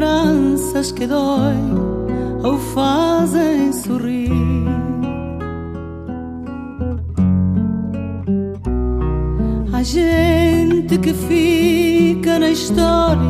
lembranças 0.00 0.92
que 0.92 1.06
doem 1.06 1.74
ou 2.42 2.58
fazem 2.58 3.70
sorrir. 3.72 4.30
Há 9.72 9.82
gente 9.82 10.98
que 10.98 11.12
fica 11.12 12.38
na 12.38 12.50
história, 12.50 13.20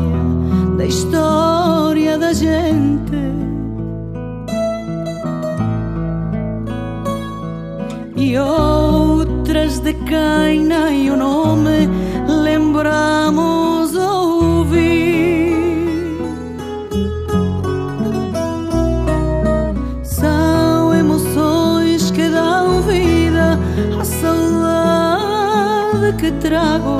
da 0.77 0.85
história 0.85 2.17
da 2.17 2.33
gente. 2.33 3.21
E 8.15 8.37
outras 8.37 9.79
de 9.79 9.93
quem 9.93 10.61
nem 10.61 11.11
o 11.11 11.17
nome 11.17 11.89
lembramos 12.43 13.60
trago. 26.39 26.99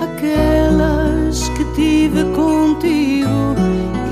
Aquelas 0.00 1.48
que 1.50 1.64
tive 1.74 2.24
contigo 2.32 3.54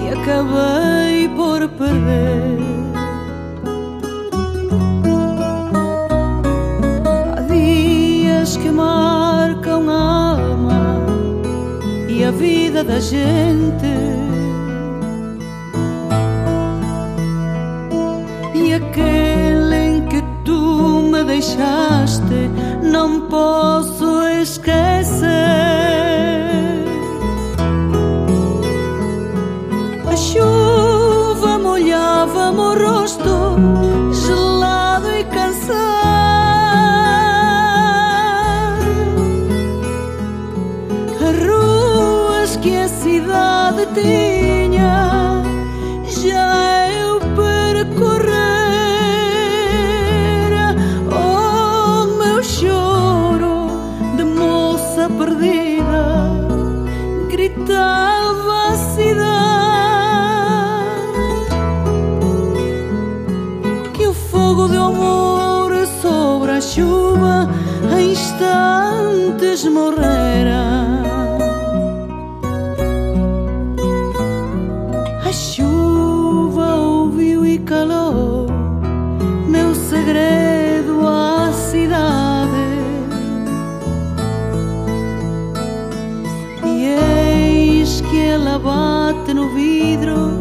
e 0.02 0.08
acabei 0.12 1.28
por 1.36 1.68
perder. 1.70 2.58
Há 7.36 7.40
dias 7.42 8.56
que 8.56 8.70
marcam 8.70 9.88
a 9.88 10.32
alma 10.32 11.06
e 12.08 12.24
a 12.24 12.30
vida 12.30 12.82
da 12.84 13.00
gente. 13.00 13.69
Deixaste, 21.60 22.50
não 22.82 23.28
posso 23.28 24.22
esquecer. 24.40 24.89
Instantes 69.60 69.68
morrera. 69.68 70.62
A 75.24 75.32
chuva 75.32 76.76
ouviu 76.76 77.44
e 77.44 77.58
calou 77.58 78.46
meu 79.48 79.74
segredo 79.74 81.06
à 81.06 81.52
cidade. 81.52 82.56
E 86.64 86.84
eis 86.86 88.00
que 88.00 88.18
ela 88.18 88.58
bate 88.58 89.34
no 89.34 89.54
vidro, 89.54 90.39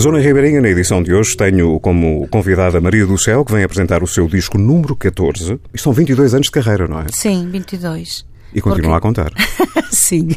Zona 0.00 0.18
Ribeirinha, 0.18 0.62
na 0.62 0.68
edição 0.70 1.02
de 1.02 1.12
hoje, 1.12 1.36
tenho 1.36 1.78
como 1.78 2.26
convidada 2.28 2.80
Maria 2.80 3.04
do 3.06 3.18
Céu, 3.18 3.44
que 3.44 3.52
vem 3.52 3.62
apresentar 3.62 4.02
o 4.02 4.06
seu 4.06 4.26
disco 4.26 4.56
número 4.56 4.96
14. 4.96 5.60
Isto 5.74 5.84
são 5.84 5.92
22 5.92 6.32
anos 6.34 6.46
de 6.46 6.50
carreira, 6.52 6.88
não 6.88 7.00
é? 7.00 7.06
Sim, 7.10 7.48
22. 7.50 8.24
E 8.54 8.60
continua 8.62 8.96
a 8.96 9.00
contar. 9.00 9.30
Sim. 9.92 10.30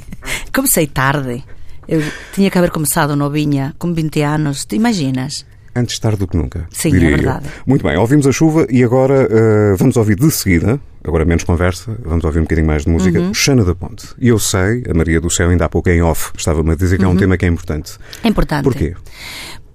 Comecei 0.53 0.85
tarde. 0.85 1.43
Eu 1.87 2.01
tinha 2.33 2.51
que 2.51 2.57
haver 2.57 2.71
começado 2.71 3.15
novinha, 3.15 3.73
com 3.79 3.93
20 3.93 4.21
anos. 4.21 4.65
Te 4.65 4.75
imaginas? 4.75 5.45
Antes 5.75 5.97
tarde 5.97 6.19
do 6.19 6.27
que 6.27 6.37
nunca. 6.37 6.67
Sim, 6.69 6.91
diria 6.91 7.09
é 7.09 7.13
eu. 7.13 7.17
verdade. 7.17 7.45
Muito 7.65 7.83
bem, 7.83 7.97
ouvimos 7.97 8.27
a 8.27 8.31
chuva 8.31 8.67
e 8.69 8.83
agora 8.83 9.27
eh, 9.31 9.75
vamos 9.75 9.97
ouvir 9.97 10.15
de 10.15 10.29
seguida, 10.29 10.79
agora 11.03 11.25
menos 11.25 11.43
conversa, 11.43 11.97
vamos 12.05 12.23
ouvir 12.25 12.37
um 12.37 12.43
bocadinho 12.43 12.67
mais 12.67 12.83
de 12.83 12.91
música, 12.91 13.19
Uhum. 13.19 13.33
Xana 13.33 13.63
da 13.65 13.73
Ponte. 13.73 14.05
E 14.19 14.27
eu 14.27 14.37
sei, 14.37 14.83
a 14.87 14.93
Maria 14.93 15.19
do 15.19 15.31
Céu 15.31 15.49
ainda 15.49 15.65
há 15.65 15.69
pouco 15.69 15.89
em 15.89 15.99
off 16.03 16.31
estava-me 16.37 16.73
a 16.73 16.75
dizer 16.75 16.99
que 16.99 17.03
é 17.03 17.07
Uhum. 17.07 17.13
um 17.15 17.17
tema 17.17 17.37
que 17.37 17.45
é 17.45 17.47
importante. 17.47 17.93
É 18.23 18.27
importante. 18.27 18.63
Porquê? 18.65 18.93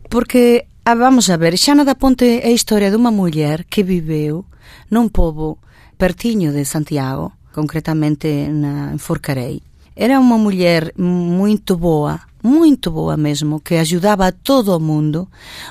Porque, 0.09 0.65
ah, 0.87 0.95
vamos 0.95 1.29
a 1.29 1.37
ver, 1.37 1.59
Xana 1.59 1.85
da 1.85 1.95
Ponte 1.95 2.25
é 2.25 2.49
a 2.49 2.91
de 2.91 2.97
uma 2.97 3.11
mulher 3.11 3.65
que 3.65 3.83
viveu 3.83 4.45
num 4.91 5.07
povo 5.07 5.59
pertinho 5.99 6.51
de 6.51 6.65
Santiago, 6.65 7.33
concretamente 7.53 8.49
na, 8.49 8.97
Forcarei. 8.97 9.61
Era 9.95 10.19
uma 10.19 10.39
mulher 10.39 10.95
muito 10.97 11.77
boa, 11.77 12.21
muito 12.43 12.91
boa 12.91 13.19
mesmo, 13.19 13.61
que 13.61 13.75
ajudava 13.75 14.33
todo 14.33 14.75
o 14.75 14.81
mundo. 14.81 15.29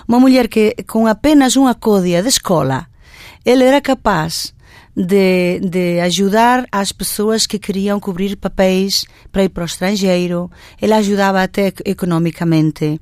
Uma 0.07 0.19
mulher 0.19 0.47
que, 0.47 0.75
com 0.85 1.07
apenas 1.07 1.55
uma 1.55 1.73
códia 1.73 2.21
de 2.21 2.29
escola, 2.29 2.85
ela 3.43 3.63
era 3.63 3.81
capaz 3.81 4.53
de, 4.95 5.59
de 5.61 5.99
ajudar 6.01 6.67
as 6.71 6.91
pessoas 6.91 7.47
que 7.47 7.57
queriam 7.57 7.99
cobrir 7.99 8.35
papéis 8.35 9.03
para 9.31 9.45
ir 9.45 9.49
para 9.49 9.63
o 9.63 9.65
estrangeiro. 9.65 10.51
Ela 10.79 10.97
ajudava 10.97 11.41
até 11.41 11.73
economicamente 11.85 13.01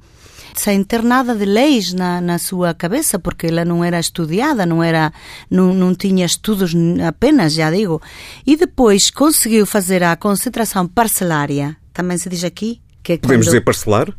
sem 0.53 0.83
ter 0.83 1.01
nada 1.03 1.33
de 1.35 1.45
leis 1.45 1.93
na, 1.93 2.19
na 2.21 2.37
sua 2.37 2.73
cabeça, 2.73 3.17
porque 3.19 3.47
ela 3.47 3.65
não 3.65 3.83
era 3.83 3.99
estudiada, 3.99 4.65
não 4.65 4.83
era, 4.83 5.11
não, 5.49 5.73
não 5.73 5.93
tinha 5.95 6.25
estudos 6.25 6.73
apenas, 7.07 7.53
já 7.53 7.71
digo. 7.71 8.01
E 8.45 8.55
depois 8.55 9.09
conseguiu 9.09 9.65
fazer 9.65 10.03
a 10.03 10.15
concentração 10.15 10.87
parcelária, 10.87 11.75
também 11.93 12.17
se 12.17 12.29
diz 12.29 12.43
aqui, 12.43 12.81
que 13.03 13.13
é 13.13 13.17
Podemos 13.17 13.45
quando- 13.45 13.51
dizer 13.51 13.61
parcelar? 13.61 14.13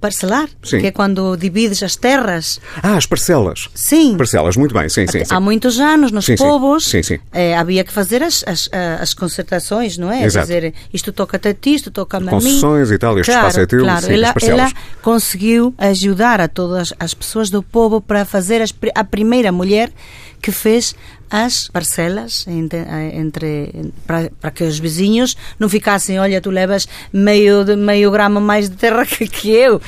Parcelar, 0.00 0.48
Sim. 0.62 0.78
que 0.80 0.86
é 0.86 0.90
quando 0.90 1.36
divides 1.36 1.82
as 1.82 1.96
terras. 1.96 2.60
Ah, 2.82 2.96
as 2.96 3.06
parcelas. 3.06 3.68
Sim. 3.74 4.16
Parcelas, 4.16 4.56
muito 4.56 4.72
bem, 4.74 4.88
sim, 4.88 5.06
sim. 5.06 5.24
sim. 5.24 5.34
Há 5.34 5.40
muitos 5.40 5.78
anos, 5.80 6.12
nos 6.12 6.24
Sim, 6.24 6.36
povos, 6.36 6.84
Sim, 6.86 7.02
sim. 7.02 7.18
eh, 7.32 7.56
havia 7.56 7.82
que 7.84 7.92
fazer 7.92 8.22
as, 8.22 8.44
as, 8.46 8.68
ah, 8.72 8.98
as 9.00 9.12
concertações, 9.14 9.98
não 9.98 10.10
é? 10.10 10.24
Exato. 10.24 10.46
Dizer, 10.46 10.74
isto 10.92 11.12
toca-te 11.12 11.48
a 11.48 11.54
ti, 11.54 11.74
isto 11.74 11.90
toca-me 11.90 12.28
a 12.28 12.32
mim. 12.32 12.36
Concessões 12.36 12.90
e 12.90 12.98
tal, 12.98 13.18
este 13.18 13.30
claro, 13.30 13.48
espaço 13.48 13.60
é 13.60 13.66
teu, 13.66 13.80
Claro, 13.80 14.06
sim, 14.06 14.12
ela, 14.14 14.34
ela 14.42 14.72
conseguiu 15.02 15.74
ajudar 15.78 16.40
a 16.40 16.48
todas 16.48 16.94
as 16.98 17.14
pessoas 17.14 17.50
do 17.50 17.62
povo 17.62 18.00
para 18.00 18.24
fazer 18.24 18.62
as 18.62 18.72
a 18.94 19.04
primeira 19.04 19.50
mulher 19.50 19.90
que 20.40 20.52
fez 20.52 20.94
as 21.30 21.68
parcelas 21.68 22.46
entre, 22.48 22.78
entre 23.12 23.92
para, 24.06 24.30
para 24.40 24.50
que 24.50 24.64
os 24.64 24.78
vizinhos 24.78 25.36
não 25.58 25.68
ficassem, 25.68 26.18
olha, 26.18 26.40
tu 26.40 26.50
levas 26.50 26.88
meio, 27.12 27.64
de, 27.64 27.76
meio 27.76 28.10
grama 28.10 28.40
mais 28.40 28.68
de 28.68 28.76
terra 28.76 29.04
que, 29.06 29.26
que 29.26 29.50
eu. 29.50 29.80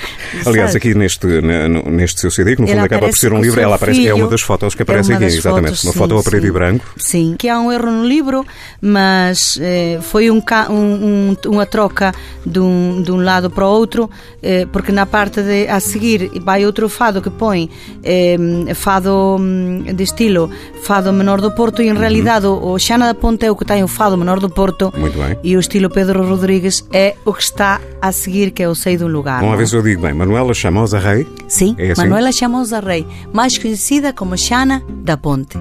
Aliás, 0.46 0.72
sabes? 0.72 0.76
aqui 0.76 0.94
neste, 0.94 1.26
neste 1.26 2.20
seu 2.20 2.30
CD, 2.30 2.56
que 2.56 2.62
no 2.62 2.68
fundo 2.68 2.76
Ela 2.78 2.86
acaba 2.86 3.08
por 3.08 3.16
ser 3.16 3.32
um 3.32 3.40
livro, 3.40 3.60
ela 3.60 3.76
aparece, 3.76 4.00
é 4.00 4.12
filho. 4.12 4.16
uma 4.16 4.28
das 4.28 4.40
fotos 4.42 4.74
que 4.74 4.82
É 4.82 4.84
aparece 4.84 5.10
uma 5.10 5.16
aqui, 5.16 5.24
exatamente. 5.26 5.66
fotos, 5.68 5.84
uma 5.84 5.92
sim, 5.92 5.98
foto 5.98 6.18
a 6.18 6.22
preto 6.22 6.46
e 6.46 6.50
branco. 6.50 6.84
Sim, 6.96 7.36
que 7.38 7.48
há 7.48 7.58
um 7.60 7.70
erro 7.72 7.90
no 7.90 8.04
livro, 8.06 8.44
mas 8.80 9.58
eh, 9.60 9.98
foi 10.02 10.30
um, 10.30 10.42
um- 10.70 10.74
um- 10.74 11.36
uma 11.50 11.66
troca 11.66 12.12
de 12.44 12.58
um, 12.58 13.02
de 13.02 13.12
um 13.12 13.22
lado 13.22 13.50
para 13.50 13.66
o 13.66 13.70
outro, 13.70 14.10
eh, 14.42 14.66
porque 14.72 14.90
na 14.92 15.06
parte 15.06 15.42
de, 15.42 15.68
a 15.68 15.78
seguir 15.80 16.30
vai 16.42 16.64
outro 16.66 16.88
fado 16.88 17.22
que 17.22 17.30
põe 17.30 17.70
eh, 18.02 18.36
fado 18.74 19.36
hum, 19.38 19.84
de 19.94 20.02
estilo 20.02 20.50
fado 20.82 21.12
menor 21.12 21.29
do 21.38 21.52
Porto 21.54 21.82
e 21.82 21.88
em 21.88 21.94
realidade 21.94 22.46
o, 22.46 22.72
o 22.72 22.78
Xana 22.78 23.06
da 23.06 23.14
Ponte 23.14 23.44
é 23.46 23.50
o 23.50 23.54
que 23.54 23.64
tem 23.64 23.84
o 23.84 23.88
fado 23.88 24.16
menor 24.18 24.40
do 24.40 24.50
Porto 24.50 24.90
Muito 24.96 25.18
bem. 25.18 25.38
e 25.44 25.54
o 25.56 25.60
estilo 25.60 25.88
Pedro 25.90 26.26
Rodrigues 26.26 26.82
é 26.90 27.14
o 27.24 27.32
que 27.32 27.42
está 27.42 27.78
a 28.02 28.10
seguir, 28.10 28.50
que 28.50 28.62
é 28.62 28.68
o 28.68 28.74
Sei 28.74 28.96
do 28.96 29.06
Lugar. 29.06 29.42
Não? 29.42 29.56
ver 29.56 29.68
se 29.68 29.76
eu 29.76 29.82
digo 29.82 30.02
bem. 30.02 30.14
Manuela 30.14 30.54
Chamosa 30.54 30.98
Rei. 30.98 31.26
Sim, 31.46 31.76
É 31.78 31.92
assim? 31.92 32.02
Manuela 32.02 32.32
Chamosa 32.32 32.80
Rei, 32.80 33.06
mais 33.32 33.56
conhecida 33.58 34.12
como 34.12 34.36
Xana 34.36 34.82
da 35.04 35.16
Ponte. 35.16 35.56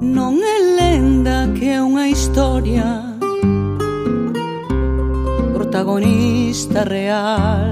Non 0.00 0.34
é 0.42 0.56
lenda 0.82 1.52
que 1.54 1.68
é 1.70 1.78
unha 1.78 2.08
historia 2.10 2.82
Protagonista 5.54 6.82
real 6.82 7.70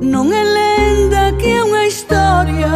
Non 0.00 0.30
é 0.30 0.44
lenda 0.44 1.34
que 1.34 1.50
é 1.50 1.60
unha 1.66 1.84
historia 1.90 2.70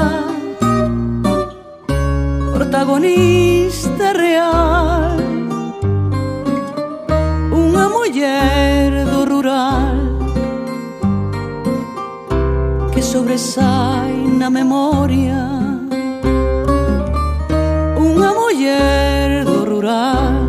Protagonista 2.74 4.12
real. 4.14 5.14
Unha 7.54 7.87
muller 7.87 9.06
do 9.06 9.22
rural 9.22 9.94
Que 12.90 12.98
sobresai 12.98 14.26
na 14.26 14.50
memoria. 14.50 15.54
Unha 17.94 18.34
muller 18.34 19.46
do 19.46 19.62
rural 19.62 20.42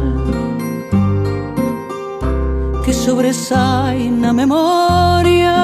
Que 2.81 2.89
sobresai 2.89 4.09
na 4.09 4.33
memoria. 4.33 5.61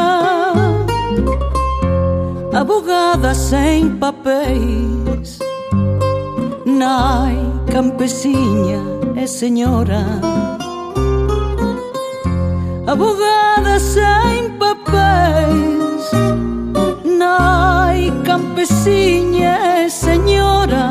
Abogada 2.53 3.33
sen 3.33 3.97
papéis 3.97 5.00
nai 6.81 7.37
campesiña 7.71 8.81
e 9.15 9.27
señora. 9.27 10.03
Abogada 12.91 13.75
sen 13.93 14.57
papéis. 14.61 16.05
Nai 17.21 18.01
campesiña 18.29 19.85
e 19.85 19.89
señora. 20.05 20.85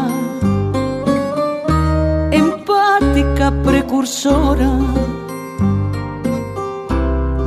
Empática 2.42 3.46
precursora. 3.66 4.70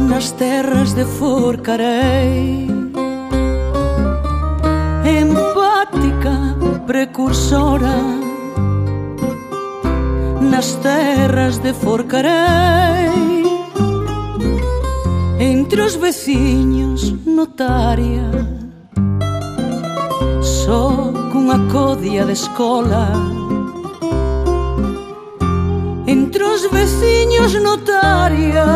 Nas 0.09 0.31
terras 0.31 0.89
de 0.97 1.05
Forcarei. 1.05 2.67
Empática 5.21 6.35
precursora 6.85 8.22
nas 10.53 10.75
terras 10.75 11.57
de 11.57 11.73
Forcarei. 11.73 13.43
Entre 15.39 15.81
os 15.81 15.95
veciños 15.95 17.11
notaria 17.25 18.29
Só 20.41 21.11
cunha 21.31 21.57
codia 21.71 22.23
de 22.25 22.33
escola. 22.33 23.05
Entre 26.05 26.43
os 26.43 26.61
veciños 26.69 27.51
notaria 27.67 28.67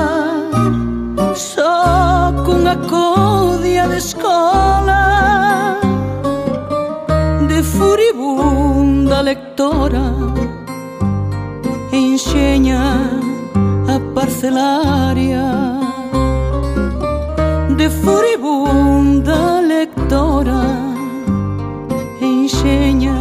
Só 1.35 2.33
cunha 2.43 2.75
codia 2.93 3.87
de 3.87 3.97
escola. 3.97 5.03
De 7.47 7.61
furibundo 7.61 8.26
campaña 12.67 13.09
a 13.87 13.99
parcelaria 14.13 15.45
de 17.77 17.89
furibunda 17.89 19.61
lectora 19.61 20.61
enxeña 22.21 23.17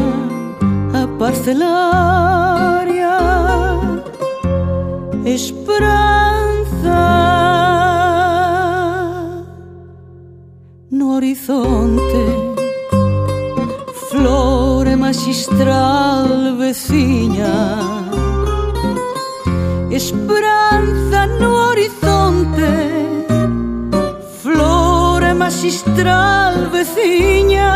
a 0.94 1.07
parcelaria. 1.18 3.14
Esperanza 5.24 7.03
no 10.90 11.16
horizonte 11.16 12.22
flore 14.09 14.97
magistral 14.97 16.57
veciña 16.57 18.06
esperanza 19.97 21.26
no 21.40 21.68
horizonte 21.68 22.70
flore 24.42 25.32
magistral 25.34 26.68
veciña 26.70 27.72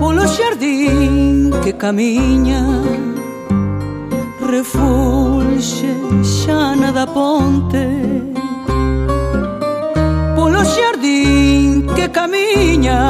Polo 0.00 0.26
xardín 0.26 1.50
que 1.62 1.72
camiña 1.74 2.62
Refulxe 4.40 5.92
xana 6.22 6.92
da 6.92 7.06
ponte. 7.06 7.84
Polo 10.36 10.62
xardín 10.64 11.86
que 11.96 12.08
camiña 12.08 13.00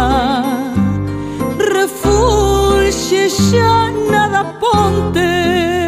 Refulxe 1.76 3.28
xana 3.28 4.22
da 4.34 4.44
ponte. 4.60 5.85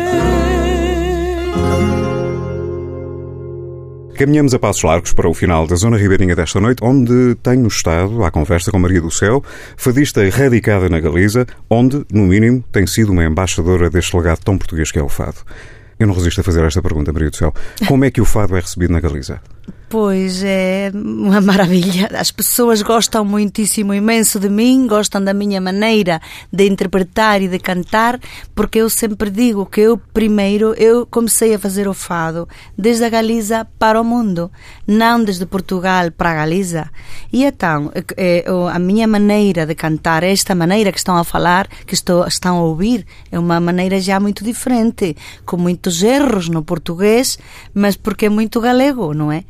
Caminhamos 4.19 4.53
a 4.53 4.59
passos 4.59 4.83
largos 4.83 5.13
para 5.13 5.29
o 5.29 5.33
final 5.33 5.65
da 5.65 5.77
Zona 5.77 5.97
Ribeirinha 5.97 6.35
desta 6.35 6.59
noite, 6.59 6.83
onde 6.83 7.37
tenho 7.37 7.69
estado 7.69 8.25
à 8.25 8.33
conversa 8.33 8.69
com 8.69 8.77
Maria 8.77 9.01
do 9.01 9.13
Céu, 9.13 9.45
fadista 9.77 10.29
radicada 10.29 10.89
na 10.89 10.99
Galiza, 10.99 11.47
onde, 11.71 12.05
no 12.13 12.27
mínimo, 12.27 12.65
tem 12.73 12.85
sido 12.85 13.13
uma 13.13 13.25
embaixadora 13.25 13.89
deste 13.89 14.17
legado 14.17 14.41
tão 14.41 14.59
português 14.59 14.91
que 14.91 14.99
é 14.99 15.03
o 15.05 15.09
fado. 15.09 15.37
Eu 16.01 16.09
não 16.09 16.15
resisto 16.15 16.41
a 16.41 16.43
fazer 16.43 16.65
esta 16.65 16.83
pergunta, 16.83 17.13
Maria 17.13 17.31
do 17.31 17.37
Céu. 17.37 17.55
Como 17.87 18.05
é 18.05 18.11
que 18.11 18.21
o 18.21 18.25
fado 18.25 18.57
é 18.57 18.61
recebido 18.61 18.93
na 18.93 18.99
Galiza? 18.99 19.41
Pois 19.91 20.43
é 20.45 20.91
uma 20.95 21.41
maravilha. 21.41 22.11
As 22.13 22.31
pessoas 22.31 22.83
gostam 22.83 23.25
muitíssimo, 23.25 23.95
imenso 23.95 24.39
de 24.39 24.51
mim, 24.51 24.87
gostam 24.87 25.25
da 25.25 25.33
minha 25.33 25.63
maneira 25.63 26.21
de 26.53 26.67
interpretar 26.67 27.41
e 27.41 27.49
de 27.49 27.59
cantar, 27.59 28.21
porque 28.55 28.81
eu 28.81 28.91
sempre 28.91 29.31
digo 29.31 29.65
que 29.65 29.81
eu 29.81 29.97
primeiro 29.97 30.75
eu 30.75 31.07
comecei 31.07 31.55
a 31.55 31.59
fazer 31.59 31.89
o 31.89 31.95
fado 31.95 32.47
desde 32.77 33.03
a 33.05 33.09
Galiza 33.09 33.67
para 33.79 33.99
o 33.99 34.05
mundo, 34.05 34.51
não 34.87 35.25
desde 35.25 35.47
Portugal 35.47 36.11
para 36.13 36.33
a 36.33 36.35
Galiza. 36.35 36.91
E 37.33 37.45
então 37.45 37.91
eh, 38.19 38.45
a 38.71 38.79
minha 38.79 39.09
maneira 39.09 39.65
de 39.65 39.75
cantar, 39.75 40.23
esta 40.23 40.55
maneira 40.55 40.93
que 40.93 40.99
estão 40.99 41.17
a 41.17 41.25
falar, 41.25 41.67
que 41.87 41.95
estão 41.95 42.59
a 42.59 42.63
ouvir, 42.63 43.07
é 43.33 43.39
uma 43.39 43.59
maneira 43.59 43.99
já 43.99 44.21
muito 44.21 44.45
diferente, 44.45 45.17
com 45.47 45.57
muitos 45.57 46.03
erros 46.03 46.51
no 46.51 46.63
português, 46.63 47.39
mas 47.73 47.97
porque 47.97 48.27
é 48.27 48.29
muito 48.29 48.61
galego, 48.61 49.15
não 49.15 49.33
é? 49.33 49.45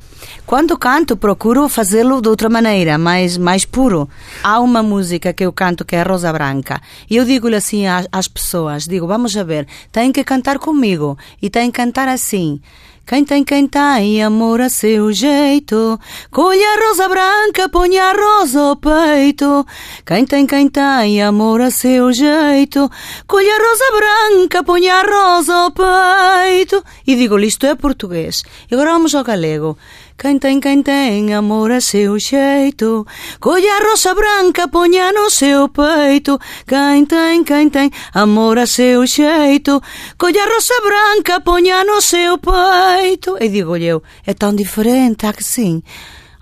Quando 0.46 0.78
canto, 0.78 1.16
procuro 1.16 1.68
fazê-lo 1.68 2.20
de 2.20 2.28
outra 2.28 2.48
maneira, 2.48 2.98
mais, 2.98 3.36
mais 3.36 3.64
puro. 3.64 4.08
Há 4.42 4.60
uma 4.60 4.82
música 4.82 5.32
que 5.32 5.44
eu 5.44 5.52
canto 5.52 5.84
que 5.84 5.96
é 5.96 6.00
a 6.00 6.04
Rosa 6.04 6.32
Branca. 6.32 6.80
E 7.08 7.16
eu 7.16 7.24
digo-lhe 7.24 7.56
assim 7.56 7.86
às, 7.86 8.06
às 8.10 8.28
pessoas: 8.28 8.86
digo, 8.86 9.06
vamos 9.06 9.36
a 9.36 9.42
ver, 9.42 9.66
tem 9.92 10.12
que 10.12 10.24
cantar 10.24 10.58
comigo. 10.58 11.16
E 11.40 11.50
tem 11.50 11.70
que 11.70 11.76
cantar 11.76 12.08
assim. 12.08 12.60
Quem 13.08 13.24
tem, 13.24 13.42
quem 13.42 13.66
tem 13.66 14.22
amor 14.22 14.60
a 14.60 14.68
seu 14.68 15.10
jeito, 15.10 15.98
colhe 16.30 16.62
a 16.62 16.86
rosa 16.86 17.08
branca, 17.08 17.66
põe 17.70 17.96
a 17.96 18.12
rosa 18.12 18.60
ao 18.60 18.76
peito. 18.76 19.66
Quem 20.04 20.26
tem, 20.26 20.46
quem 20.46 20.68
tem 20.68 21.22
amor 21.22 21.62
a 21.62 21.70
seu 21.70 22.12
jeito, 22.12 22.90
colhe 23.26 23.48
a 23.48 23.56
rosa 23.56 23.84
branca, 23.96 24.62
põe 24.62 24.90
a 24.90 25.00
rosa 25.00 25.54
ao 25.54 25.70
peito. 25.70 26.84
E 27.06 27.16
digo-lhe, 27.16 27.46
isto 27.46 27.64
é 27.64 27.74
português. 27.74 28.44
E 28.70 28.74
agora 28.74 28.92
vamos 28.92 29.14
ao 29.14 29.24
galego. 29.24 29.78
Quem 30.20 30.36
tem, 30.36 30.58
quem 30.58 30.82
tem 30.82 31.32
amor 31.32 31.70
a 31.70 31.80
seu 31.80 32.18
jeito, 32.18 33.06
colhe 33.38 33.68
a 33.68 33.78
rosa 33.78 34.12
branca, 34.16 34.66
ponha 34.66 35.12
no 35.12 35.30
seu 35.30 35.68
peito. 35.68 36.36
Quem 36.66 37.06
tem, 37.06 37.44
quem 37.44 37.70
tem 37.70 37.88
amor 38.12 38.58
a 38.58 38.66
seu 38.66 39.06
jeito, 39.06 39.80
colhe 40.18 40.36
a 40.40 40.44
rosa 40.44 40.74
branca, 40.80 41.40
ponha 41.40 41.84
no 41.84 42.00
seu 42.00 42.36
peito. 42.36 43.36
E 43.40 43.48
digo-lhe 43.48 43.84
eu, 43.84 44.02
é 44.26 44.34
tão 44.34 44.52
diferente, 44.52 45.24
há 45.24 45.32
que 45.32 45.44
sim? 45.44 45.84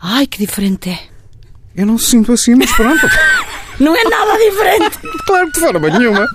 Ai, 0.01 0.27
que 0.27 0.39
diferente 0.39 0.89
é. 0.89 0.99
Eu 1.77 1.85
não 1.85 1.99
sinto 1.99 2.33
assim, 2.33 2.55
mas 2.55 2.73
pronto. 2.73 3.07
Não 3.79 3.95
é 3.95 4.05
nada 4.05 4.39
diferente. 4.39 4.99
claro, 5.27 5.53
de 5.53 5.61
forma 5.61 5.91
nenhuma. 5.91 6.27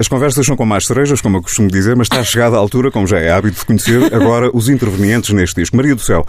As 0.00 0.06
conversas 0.06 0.46
são 0.46 0.56
com 0.56 0.64
mais 0.64 0.86
cerejas, 0.86 1.20
como 1.20 1.38
eu 1.38 1.42
costumo 1.42 1.68
dizer, 1.68 1.96
mas 1.96 2.06
está 2.06 2.22
chegada 2.22 2.54
a 2.56 2.58
altura, 2.60 2.88
como 2.88 3.04
já 3.04 3.18
é 3.18 3.30
hábito 3.30 3.58
de 3.58 3.66
conhecer, 3.66 4.14
agora 4.14 4.48
os 4.54 4.68
intervenientes 4.68 5.30
neste 5.30 5.60
disco. 5.60 5.76
Maria 5.76 5.94
do 5.96 6.00
Céu, 6.00 6.24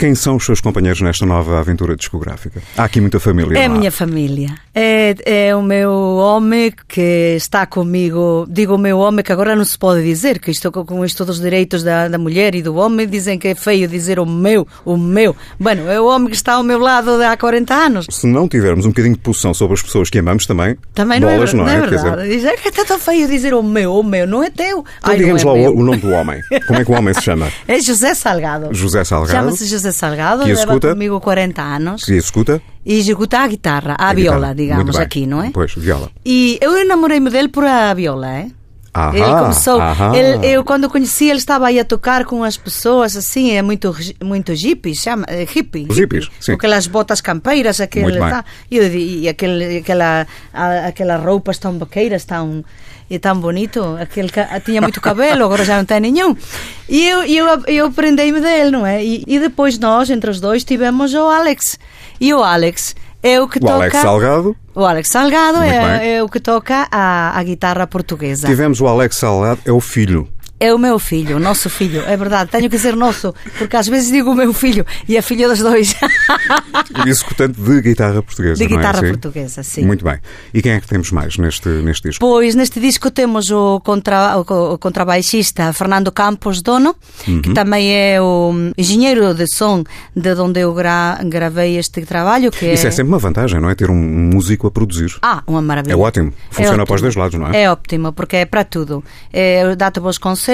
quem 0.00 0.14
são 0.14 0.36
os 0.36 0.46
seus 0.46 0.62
companheiros 0.62 1.02
nesta 1.02 1.26
nova 1.26 1.60
aventura 1.60 1.94
discográfica? 1.94 2.62
Há 2.74 2.84
aqui 2.84 3.02
muita 3.02 3.20
família. 3.20 3.58
É 3.58 3.66
a 3.66 3.68
minha 3.68 3.92
família. 3.92 4.48
É, 4.74 5.14
é 5.26 5.54
o 5.54 5.62
meu 5.62 5.92
homem 5.92 6.72
que 6.88 7.34
está 7.36 7.66
comigo. 7.66 8.46
Digo 8.48 8.76
o 8.76 8.78
meu 8.78 8.96
homem 8.98 9.22
que 9.22 9.30
agora 9.30 9.54
não 9.54 9.62
se 9.64 9.78
pode 9.78 10.02
dizer, 10.02 10.38
que 10.38 10.50
estou 10.50 10.72
com, 10.72 11.04
isto 11.04 11.22
dos 11.26 11.38
direitos 11.38 11.82
da, 11.82 12.08
da 12.08 12.16
mulher 12.16 12.54
e 12.54 12.62
do 12.62 12.76
homem. 12.76 13.06
Dizem 13.06 13.38
que 13.38 13.48
é 13.48 13.54
feio 13.54 13.86
dizer 13.86 14.18
o 14.18 14.24
meu, 14.24 14.66
o 14.86 14.96
meu. 14.96 15.36
Bueno, 15.58 15.86
é 15.90 16.00
o 16.00 16.06
homem 16.06 16.30
que 16.30 16.36
está 16.36 16.54
ao 16.54 16.62
meu 16.62 16.78
lado 16.78 17.10
há 17.22 17.36
40 17.36 17.74
anos. 17.74 18.06
Se 18.10 18.26
não 18.26 18.48
tivermos 18.48 18.86
um 18.86 18.88
bocadinho 18.88 19.14
de 19.16 19.20
posição 19.20 19.52
sobre 19.52 19.74
as 19.74 19.82
pessoas 19.82 20.08
que 20.08 20.18
amamos 20.18 20.46
também, 20.46 20.78
Também 20.94 21.20
não 21.20 21.28
é, 21.28 21.34
bolas, 21.34 21.50
ver- 21.52 21.56
não 21.58 21.64
não 21.64 21.70
é? 21.72 21.76
é 21.76 21.80
dizer, 21.82 22.02
verdade. 22.02 22.28
Dizer 22.30 22.56
que 22.58 22.68
está 22.70 22.84
tão 22.86 22.98
feio 22.98 23.28
dizer 23.28 23.52
o 23.52 23.62
meu, 23.62 23.92
o 23.96 24.02
meu, 24.02 24.26
não 24.26 24.42
é 24.42 24.48
teu. 24.48 24.78
então 24.78 25.12
Ai, 25.12 25.18
digamos 25.18 25.42
é 25.42 25.44
lá 25.46 25.52
o, 25.52 25.76
o 25.76 25.82
nome 25.84 25.98
do 25.98 26.08
homem. 26.10 26.40
Como 26.66 26.80
é 26.80 26.84
que 26.86 26.90
o 26.90 26.94
homem 26.94 27.12
se 27.12 27.20
chama? 27.22 27.50
É 27.68 27.78
José 27.80 28.14
Salgado. 28.14 28.68
José 28.72 29.04
Salgado. 29.04 29.32
Chama-se 29.32 29.66
José 29.66 29.89
Salgado, 29.92 30.42
Que 30.42 30.48
leva 30.48 30.60
executa? 30.62 30.88
comigo 30.90 31.20
40 31.20 31.62
anos 31.62 32.02
Que 32.04 32.14
executa? 32.14 32.60
e 32.84 32.98
executa 32.98 33.40
a 33.40 33.46
guitarra, 33.48 33.96
a, 33.98 34.10
A 34.10 34.14
viola, 34.14 34.36
guitarra. 34.38 34.54
digamos, 34.54 34.96
aqui, 34.96 35.26
não 35.26 35.42
é? 35.42 35.50
Pois, 35.50 35.74
viola. 35.74 36.10
E 36.24 36.58
eu 36.60 36.78
enamorei-me 36.78 37.30
dele 37.30 37.48
por 37.48 37.64
a 37.64 37.92
viola, 37.94 38.28
é? 38.32 38.48
Ele 39.14 39.24
começou. 39.42 39.78
ele- 40.14 40.46
eu, 40.46 40.64
quando 40.64 40.84
o 40.84 40.90
conheci, 40.90 41.26
ele 41.28 41.38
estava 41.38 41.68
aí 41.68 41.78
a 41.78 41.84
tocar 41.84 42.24
com 42.24 42.42
as 42.42 42.56
pessoas, 42.56 43.16
assim, 43.16 43.52
é 43.52 43.62
muito, 43.62 43.94
muito 44.22 44.52
hippie, 44.52 44.94
chama, 44.96 45.24
é 45.28 45.44
hippie. 45.44 45.86
Os 45.88 45.96
hippies, 45.96 46.28
sim. 46.40 46.52
Com 46.52 46.56
aquelas 46.58 46.86
botas 46.86 47.20
campeiras, 47.20 47.80
aquele, 47.80 48.06
tá, 48.30 48.44
e, 48.70 48.78
e 49.22 49.28
aquele, 49.28 49.78
aquela, 49.78 50.26
a- 50.52 50.86
aquelas 50.88 51.22
roupas 51.24 51.58
tão 51.58 51.78
vaqueiras, 51.78 52.24
tão. 52.24 52.64
E 53.12 53.18
tão 53.18 53.36
bonito, 53.40 53.82
aquele, 54.00 54.28
tinha 54.64 54.80
muito 54.80 55.00
cabelo, 55.00 55.44
agora 55.44 55.64
já 55.64 55.76
não 55.76 55.84
tem 55.84 55.98
nenhum. 55.98 56.36
E 56.88 57.08
eu, 57.08 57.24
eu, 57.24 57.62
eu 57.66 57.86
aprendi-me 57.86 58.40
dele, 58.40 58.70
não 58.70 58.86
é? 58.86 59.04
E, 59.04 59.24
e 59.26 59.40
depois 59.40 59.76
nós, 59.80 60.08
entre 60.10 60.30
os 60.30 60.38
dois, 60.40 60.62
tivemos 60.62 61.12
o 61.12 61.26
Alex. 61.28 61.76
E 62.20 62.32
o 62.32 62.40
Alex 62.40 62.94
é 63.22 63.40
o 63.40 63.48
que 63.48 63.58
O 63.58 63.60
toca. 63.60 63.74
Alex 63.74 63.96
Salgado. 63.98 64.56
O 64.74 64.84
Alex 64.84 65.08
Salgado 65.08 65.58
é, 65.62 66.16
é 66.16 66.22
o 66.22 66.28
que 66.28 66.40
toca 66.40 66.88
a, 66.90 67.38
a 67.38 67.42
guitarra 67.42 67.86
portuguesa. 67.86 68.46
Tivemos 68.46 68.80
o 68.80 68.86
Alex 68.86 69.16
Salgado, 69.16 69.60
é 69.64 69.72
o 69.72 69.80
filho. 69.80 70.28
É 70.62 70.74
o 70.74 70.78
meu 70.78 70.98
filho, 70.98 71.38
o 71.38 71.40
nosso 71.40 71.70
filho, 71.70 72.02
é 72.06 72.14
verdade. 72.18 72.50
Tenho 72.50 72.64
que 72.64 72.76
dizer 72.76 72.94
nosso, 72.94 73.34
porque 73.58 73.74
às 73.76 73.88
vezes 73.88 74.10
digo 74.12 74.30
o 74.30 74.34
meu 74.34 74.52
filho 74.52 74.84
e 75.08 75.16
é 75.16 75.22
filho 75.22 75.48
dos 75.48 75.60
dois. 75.60 75.94
Executante 77.06 77.58
de 77.60 77.80
guitarra 77.80 78.22
portuguesa. 78.22 78.56
De 78.56 78.64
é 78.64 78.66
guitarra 78.66 78.98
assim? 78.98 79.08
portuguesa, 79.08 79.62
sim. 79.62 79.84
Muito 79.84 80.04
bem. 80.04 80.18
E 80.52 80.60
quem 80.60 80.72
é 80.72 80.80
que 80.80 80.86
temos 80.86 81.10
mais 81.10 81.38
neste, 81.38 81.68
neste 81.68 82.08
disco? 82.08 82.20
Pois 82.20 82.54
neste 82.54 82.78
disco 82.78 83.10
temos 83.10 83.50
o, 83.50 83.80
contra, 83.80 84.36
o, 84.38 84.74
o 84.74 84.78
contrabaixista 84.78 85.72
Fernando 85.72 86.12
Campos 86.12 86.60
Dono, 86.62 86.94
Uhum. 87.26 87.40
que 87.42 87.52
também 87.54 87.90
é 87.94 88.20
o 88.20 88.52
engenheiro 88.76 89.32
de 89.34 89.46
som 89.46 89.82
de 90.14 90.32
onde 90.34 90.60
eu 90.60 90.74
gra, 90.74 91.18
gravei 91.24 91.76
este 91.78 92.02
trabalho. 92.02 92.50
Que 92.50 92.72
Isso 92.72 92.86
é 92.86 92.90
sempre 92.90 93.08
uma 93.12 93.18
vantagem, 93.18 93.60
não 93.60 93.70
é? 93.70 93.74
Ter 93.74 93.90
um 93.90 93.94
músico 93.94 94.66
a 94.66 94.70
produzir. 94.70 95.16
Ah, 95.22 95.42
uma 95.46 95.62
maravilha. 95.62 95.94
É 95.94 95.96
ótimo. 95.96 96.32
Funciona 96.50 96.82
É 96.82 96.86
para 96.86 96.94
os 96.94 97.00
ótimo. 97.00 97.02
dois 97.02 97.16
lados, 97.16 97.38
não 97.38 97.46
é? 97.48 97.62
É 97.62 97.70
ótimo, 97.70 98.12
porque 98.12 98.36
é 98.36 98.44
para 98.44 98.64
tudo. 98.64 99.02
É, 99.32 99.74
Dá-te 99.76 100.00
bons 100.00 100.18
conselhos. 100.18 100.49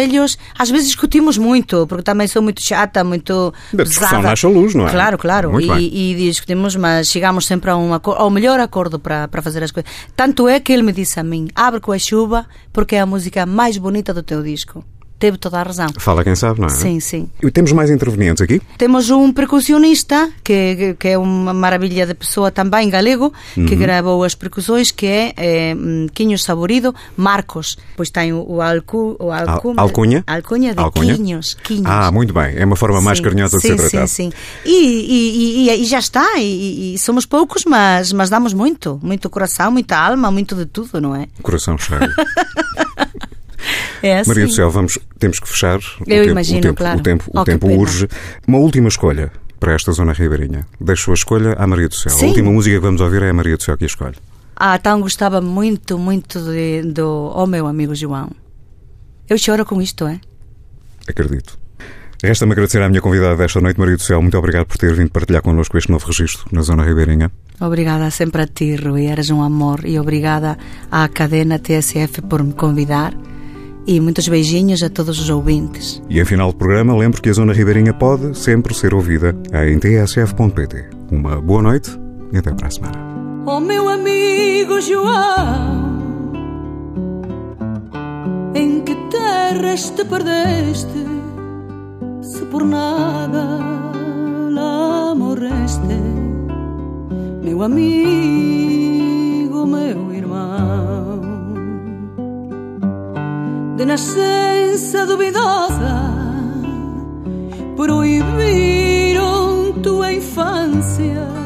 Às 0.58 0.70
vezes 0.70 0.88
discutimos 0.88 1.38
muito, 1.38 1.86
porque 1.86 2.02
também 2.02 2.26
sou 2.26 2.42
muito 2.42 2.62
chata, 2.62 3.02
muito 3.04 3.52
Da 3.72 3.84
discussão 3.84 4.08
pesada. 4.10 4.28
nasce 4.28 4.46
a 4.46 4.48
luz, 4.48 4.74
não 4.74 4.86
é? 4.86 4.90
Claro, 4.90 5.18
claro. 5.18 5.60
E, 5.60 6.12
e 6.12 6.14
discutimos, 6.14 6.76
mas 6.76 7.08
chegamos 7.08 7.46
sempre 7.46 7.70
a 7.70 7.76
um 7.76 7.92
ao 7.94 8.30
melhor 8.30 8.60
acordo 8.60 8.98
para, 8.98 9.28
para 9.28 9.42
fazer 9.42 9.62
as 9.62 9.70
coisas. 9.70 9.90
Tanto 10.14 10.48
é 10.48 10.60
que 10.60 10.72
ele 10.72 10.82
me 10.82 10.92
disse 10.92 11.18
a 11.20 11.22
mim, 11.22 11.48
abre 11.54 11.80
com 11.80 11.92
a 11.92 11.98
chuva, 11.98 12.46
porque 12.72 12.96
é 12.96 13.00
a 13.00 13.06
música 13.06 13.46
mais 13.46 13.76
bonita 13.78 14.12
do 14.12 14.22
teu 14.22 14.42
disco. 14.42 14.84
Teve 15.18 15.38
toda 15.38 15.58
a 15.58 15.62
razão. 15.62 15.86
Fala 15.98 16.22
quem 16.22 16.34
sabe, 16.34 16.60
não 16.60 16.66
é? 16.66 16.70
Sim, 16.70 17.00
sim. 17.00 17.30
E 17.42 17.50
temos 17.50 17.72
mais 17.72 17.90
intervenientes 17.90 18.42
aqui? 18.42 18.60
Temos 18.76 19.08
um 19.08 19.32
percussionista, 19.32 20.30
que, 20.44 20.94
que 20.98 21.08
é 21.08 21.18
uma 21.18 21.54
maravilha 21.54 22.06
de 22.06 22.12
pessoa 22.12 22.50
também, 22.50 22.90
galego, 22.90 23.32
que 23.54 23.60
Uhum. 23.60 23.78
gravou 23.78 24.24
as 24.24 24.34
percussões, 24.34 24.90
que 24.90 25.06
é, 25.06 25.32
é 25.36 25.74
hum, 25.74 26.06
Quinhos 26.12 26.44
Saborido, 26.44 26.94
Marcos. 27.16 27.78
Pois 27.96 28.10
tem 28.10 28.32
o, 28.34 28.44
o, 28.46 28.60
alcu, 28.60 29.16
o 29.18 29.32
alcu, 29.32 29.70
Al- 29.70 29.80
alcunha? 29.86 30.22
Alcunha 30.26 30.74
de 30.74 30.80
Alcunha? 30.80 31.14
Quinhos. 31.16 31.54
Quinhos. 31.62 31.86
Ah, 31.86 32.10
muito 32.12 32.34
bem. 32.34 32.54
É 32.56 32.64
uma 32.66 32.76
forma 32.76 33.00
mais 33.00 33.16
Sim, 33.18 33.24
carinhosa 33.24 33.56
de 33.56 33.62
sim, 33.62 33.68
ser 33.68 33.76
tratado. 33.76 34.08
Sim, 34.08 34.30
sim. 34.30 34.32
E, 34.66 34.70
e, 34.70 35.68
e- 35.70 35.82
e 35.82 35.84
já 35.86 35.98
está. 35.98 36.38
E, 36.38 36.94
e 36.94 36.98
somos 36.98 37.24
poucos, 37.24 37.64
mas, 37.64 38.12
mas 38.12 38.28
damos 38.28 38.52
muito. 38.52 39.00
Muito 39.02 39.30
coração, 39.30 39.70
muita 39.70 39.96
alma, 39.96 40.30
muito 40.30 40.54
de 40.54 40.66
tudo, 40.66 41.00
não 41.00 41.16
é? 41.16 41.26
Coração 41.42 41.78
cheio. 41.78 42.00
É 44.02 44.18
assim. 44.20 44.30
Maria 44.30 44.46
do 44.46 44.52
Céu, 44.52 44.70
vamos, 44.70 44.98
temos 45.18 45.40
que 45.40 45.48
fechar. 45.48 45.78
O 45.78 45.82
Eu 46.00 46.06
tempo, 46.06 46.30
imagino, 46.30 46.58
o 46.58 46.62
tempo, 46.62 46.74
claro. 46.74 46.98
O 46.98 47.02
tempo, 47.02 47.24
o 47.34 47.40
Oh, 47.40 47.44
tempo 47.44 47.66
pena. 47.68 47.80
urge. 47.80 48.08
Uma 48.46 48.58
última 48.58 48.88
escolha 48.88 49.32
para 49.58 49.72
esta 49.74 49.90
zona 49.92 50.12
ribeirinha. 50.12 50.66
Deixo 50.80 51.10
a 51.10 51.14
escolha 51.14 51.54
à 51.54 51.66
Maria 51.66 51.88
do 51.88 51.94
Céu. 51.94 52.12
A 52.12 52.16
Sim. 52.16 52.26
última 52.28 52.50
música 52.50 52.76
que 52.76 52.82
vamos 52.82 53.00
ouvir 53.00 53.22
é 53.22 53.30
a 53.30 53.34
Maria 53.34 53.56
do 53.56 53.62
Céu 53.62 53.76
que 53.76 53.84
a 53.84 53.86
escolhe. 53.86 54.16
Ah, 54.54 54.76
então 54.76 55.00
gostava 55.00 55.40
muito, 55.40 55.98
muito 55.98 56.40
de, 56.40 56.82
do 56.82 57.32
oh, 57.34 57.46
meu 57.46 57.66
amigo 57.66 57.94
João. 57.94 58.30
Eu 59.28 59.36
choro 59.38 59.64
com 59.64 59.80
isto, 59.82 60.06
é? 60.06 60.20
Acredito. 61.08 61.58
Resta-me 62.22 62.52
agradecer 62.52 62.80
à 62.82 62.88
minha 62.88 63.02
convidada 63.02 63.36
desta 63.36 63.60
noite, 63.60 63.78
Maria 63.78 63.96
do 63.96 64.02
Céu. 64.02 64.20
Muito 64.22 64.36
obrigado 64.38 64.66
por 64.66 64.78
ter 64.78 64.94
vindo 64.94 65.10
partilhar 65.10 65.42
connosco 65.42 65.76
este 65.76 65.90
novo 65.90 66.06
registro 66.06 66.46
na 66.50 66.62
Zona 66.62 66.82
Ribeirinha. 66.84 67.30
Obrigada 67.60 68.10
sempre 68.10 68.42
a 68.42 68.46
ti, 68.46 68.74
Rui. 68.76 69.06
Eres 69.06 69.28
um 69.30 69.42
amor. 69.42 69.84
E 69.84 69.98
obrigada 69.98 70.56
à 70.90 71.06
cadena 71.08 71.58
TSF 71.58 72.22
por 72.22 72.42
me 72.42 72.52
convidar. 72.54 73.14
E 73.86 74.00
muitos 74.00 74.26
beijinhos 74.28 74.82
a 74.82 74.90
todos 74.90 75.20
os 75.20 75.30
ouvintes. 75.30 76.02
E 76.10 76.20
em 76.20 76.24
final 76.24 76.50
de 76.50 76.56
programa, 76.56 76.96
lembro 76.96 77.22
que 77.22 77.28
a 77.28 77.32
Zona 77.32 77.52
Ribeirinha 77.52 77.94
pode 77.94 78.36
sempre 78.36 78.74
ser 78.74 78.92
ouvida 78.92 79.34
em 79.66 79.78
tsf.pt. 79.78 80.86
Uma 81.10 81.40
boa 81.40 81.62
noite 81.62 81.90
e 82.32 82.38
até 82.38 82.52
para 82.52 82.66
a 82.66 82.70
semana. 82.70 82.98
Oh 83.46 83.60
meu 83.60 83.88
amigo 83.88 84.80
João, 84.80 86.02
em 88.56 88.80
que 88.80 88.96
terras 89.08 89.88
te 89.90 90.04
perdeste? 90.04 91.06
Se 92.22 92.44
por 92.46 92.64
nada 92.64 93.60
lá 94.50 95.14
morreste, 95.14 95.86
meu 97.40 97.62
amigo, 97.62 99.64
meu 99.64 100.12
irmão, 100.12 101.20
de 103.76 103.84
nascença 103.84 105.06
duvidosa, 105.06 106.14
proibiram 107.76 109.72
tua 109.82 110.12
infância 110.12 111.36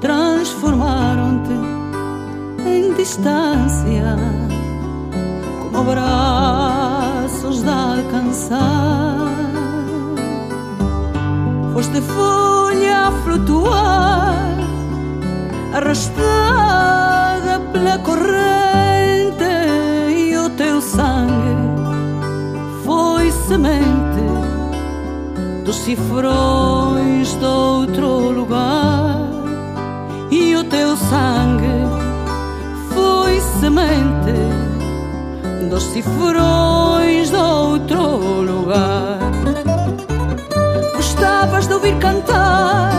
transformaram-te 0.00 1.52
em 2.66 2.94
distância, 2.94 4.16
como 5.62 5.78
abraços 5.78 7.62
de 7.62 7.68
alcançar. 7.68 9.28
Foste 11.74 12.00
folha 12.00 13.08
a 13.08 13.12
flutuar, 13.22 14.56
arrastada 15.74 17.60
pela 17.72 17.98
corrente, 17.98 18.89
sangue 20.90 21.56
foi 22.84 23.30
semente 23.30 24.26
dos 25.64 25.76
cifrões 25.76 27.34
de 27.36 27.44
outro 27.44 28.30
lugar 28.30 29.28
e 30.30 30.56
o 30.56 30.64
teu 30.64 30.96
sangue 30.96 31.76
foi 32.92 33.40
semente 33.60 34.34
dos 35.70 35.84
cifrões 35.92 37.30
de 37.30 37.36
outro 37.36 38.42
lugar. 38.42 39.20
Gostavas 40.96 41.68
de 41.68 41.74
ouvir 41.74 41.96
cantar 41.98 42.92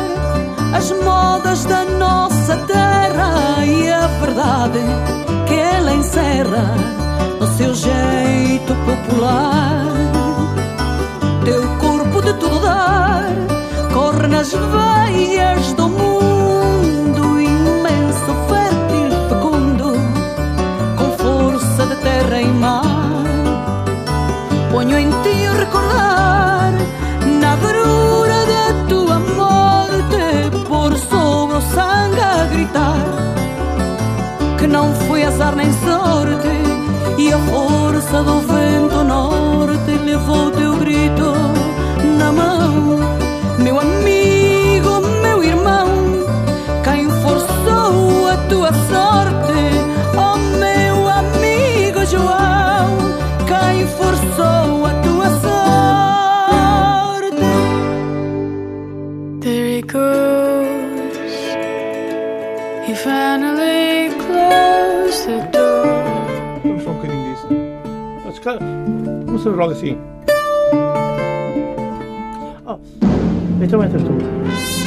as 0.73 0.91
modas 1.03 1.65
da 1.65 1.83
nossa 1.83 2.55
terra 2.55 3.65
e 3.65 3.91
a 3.91 4.07
verdade 4.07 4.79
que 5.47 5.55
ela 5.55 5.93
encerra 5.93 7.00
no 7.39 7.47
seu 7.57 7.73
jeito 7.73 8.75
popular. 8.85 9.85
Teu 11.43 11.61
corpo 11.79 12.21
de 12.21 12.33
tudo 12.33 12.59
dar 12.59 13.31
corre 13.93 14.27
nas 14.27 14.51
veias 14.51 15.73
do 15.73 15.87
mundo 15.89 17.41
imenso, 17.41 18.31
fértil, 18.49 19.11
fecundo, 19.29 19.93
com 20.97 21.11
força 21.23 21.85
de 21.87 21.95
terra 21.95 22.41
e 22.41 22.47
mar. 22.47 22.83
Ponho 24.71 24.97
em 24.97 25.09
ti 25.23 25.47
o 25.49 25.53
recordar 25.57 26.73
na 27.39 27.53
agrura 27.53 28.45
da 28.53 28.85
tua 28.87 29.19
morte, 29.19 30.67
por 30.67 30.95
sobre 30.97 31.57
o 31.57 31.61
sangue 31.61 32.21
a 32.21 32.45
gritar 32.45 33.31
que 34.57 34.67
não 34.67 34.93
foi 35.07 35.23
azar 35.23 35.55
nem 35.55 35.73
sorte 35.73 36.60
e 37.21 37.31
a 37.31 37.37
força 37.37 38.23
do 38.23 38.39
vento 38.41 39.03
norte 39.03 39.91
levou 40.05 40.60
Mas, 68.41 68.43
cara, 68.43 68.59
começamos 69.27 69.59
logo 69.59 69.71
assim. 69.71 69.97
Ah, 72.65 72.77
então 73.61 73.83
entras 73.83 74.01
tu. 74.01 74.09
Come 74.09 74.80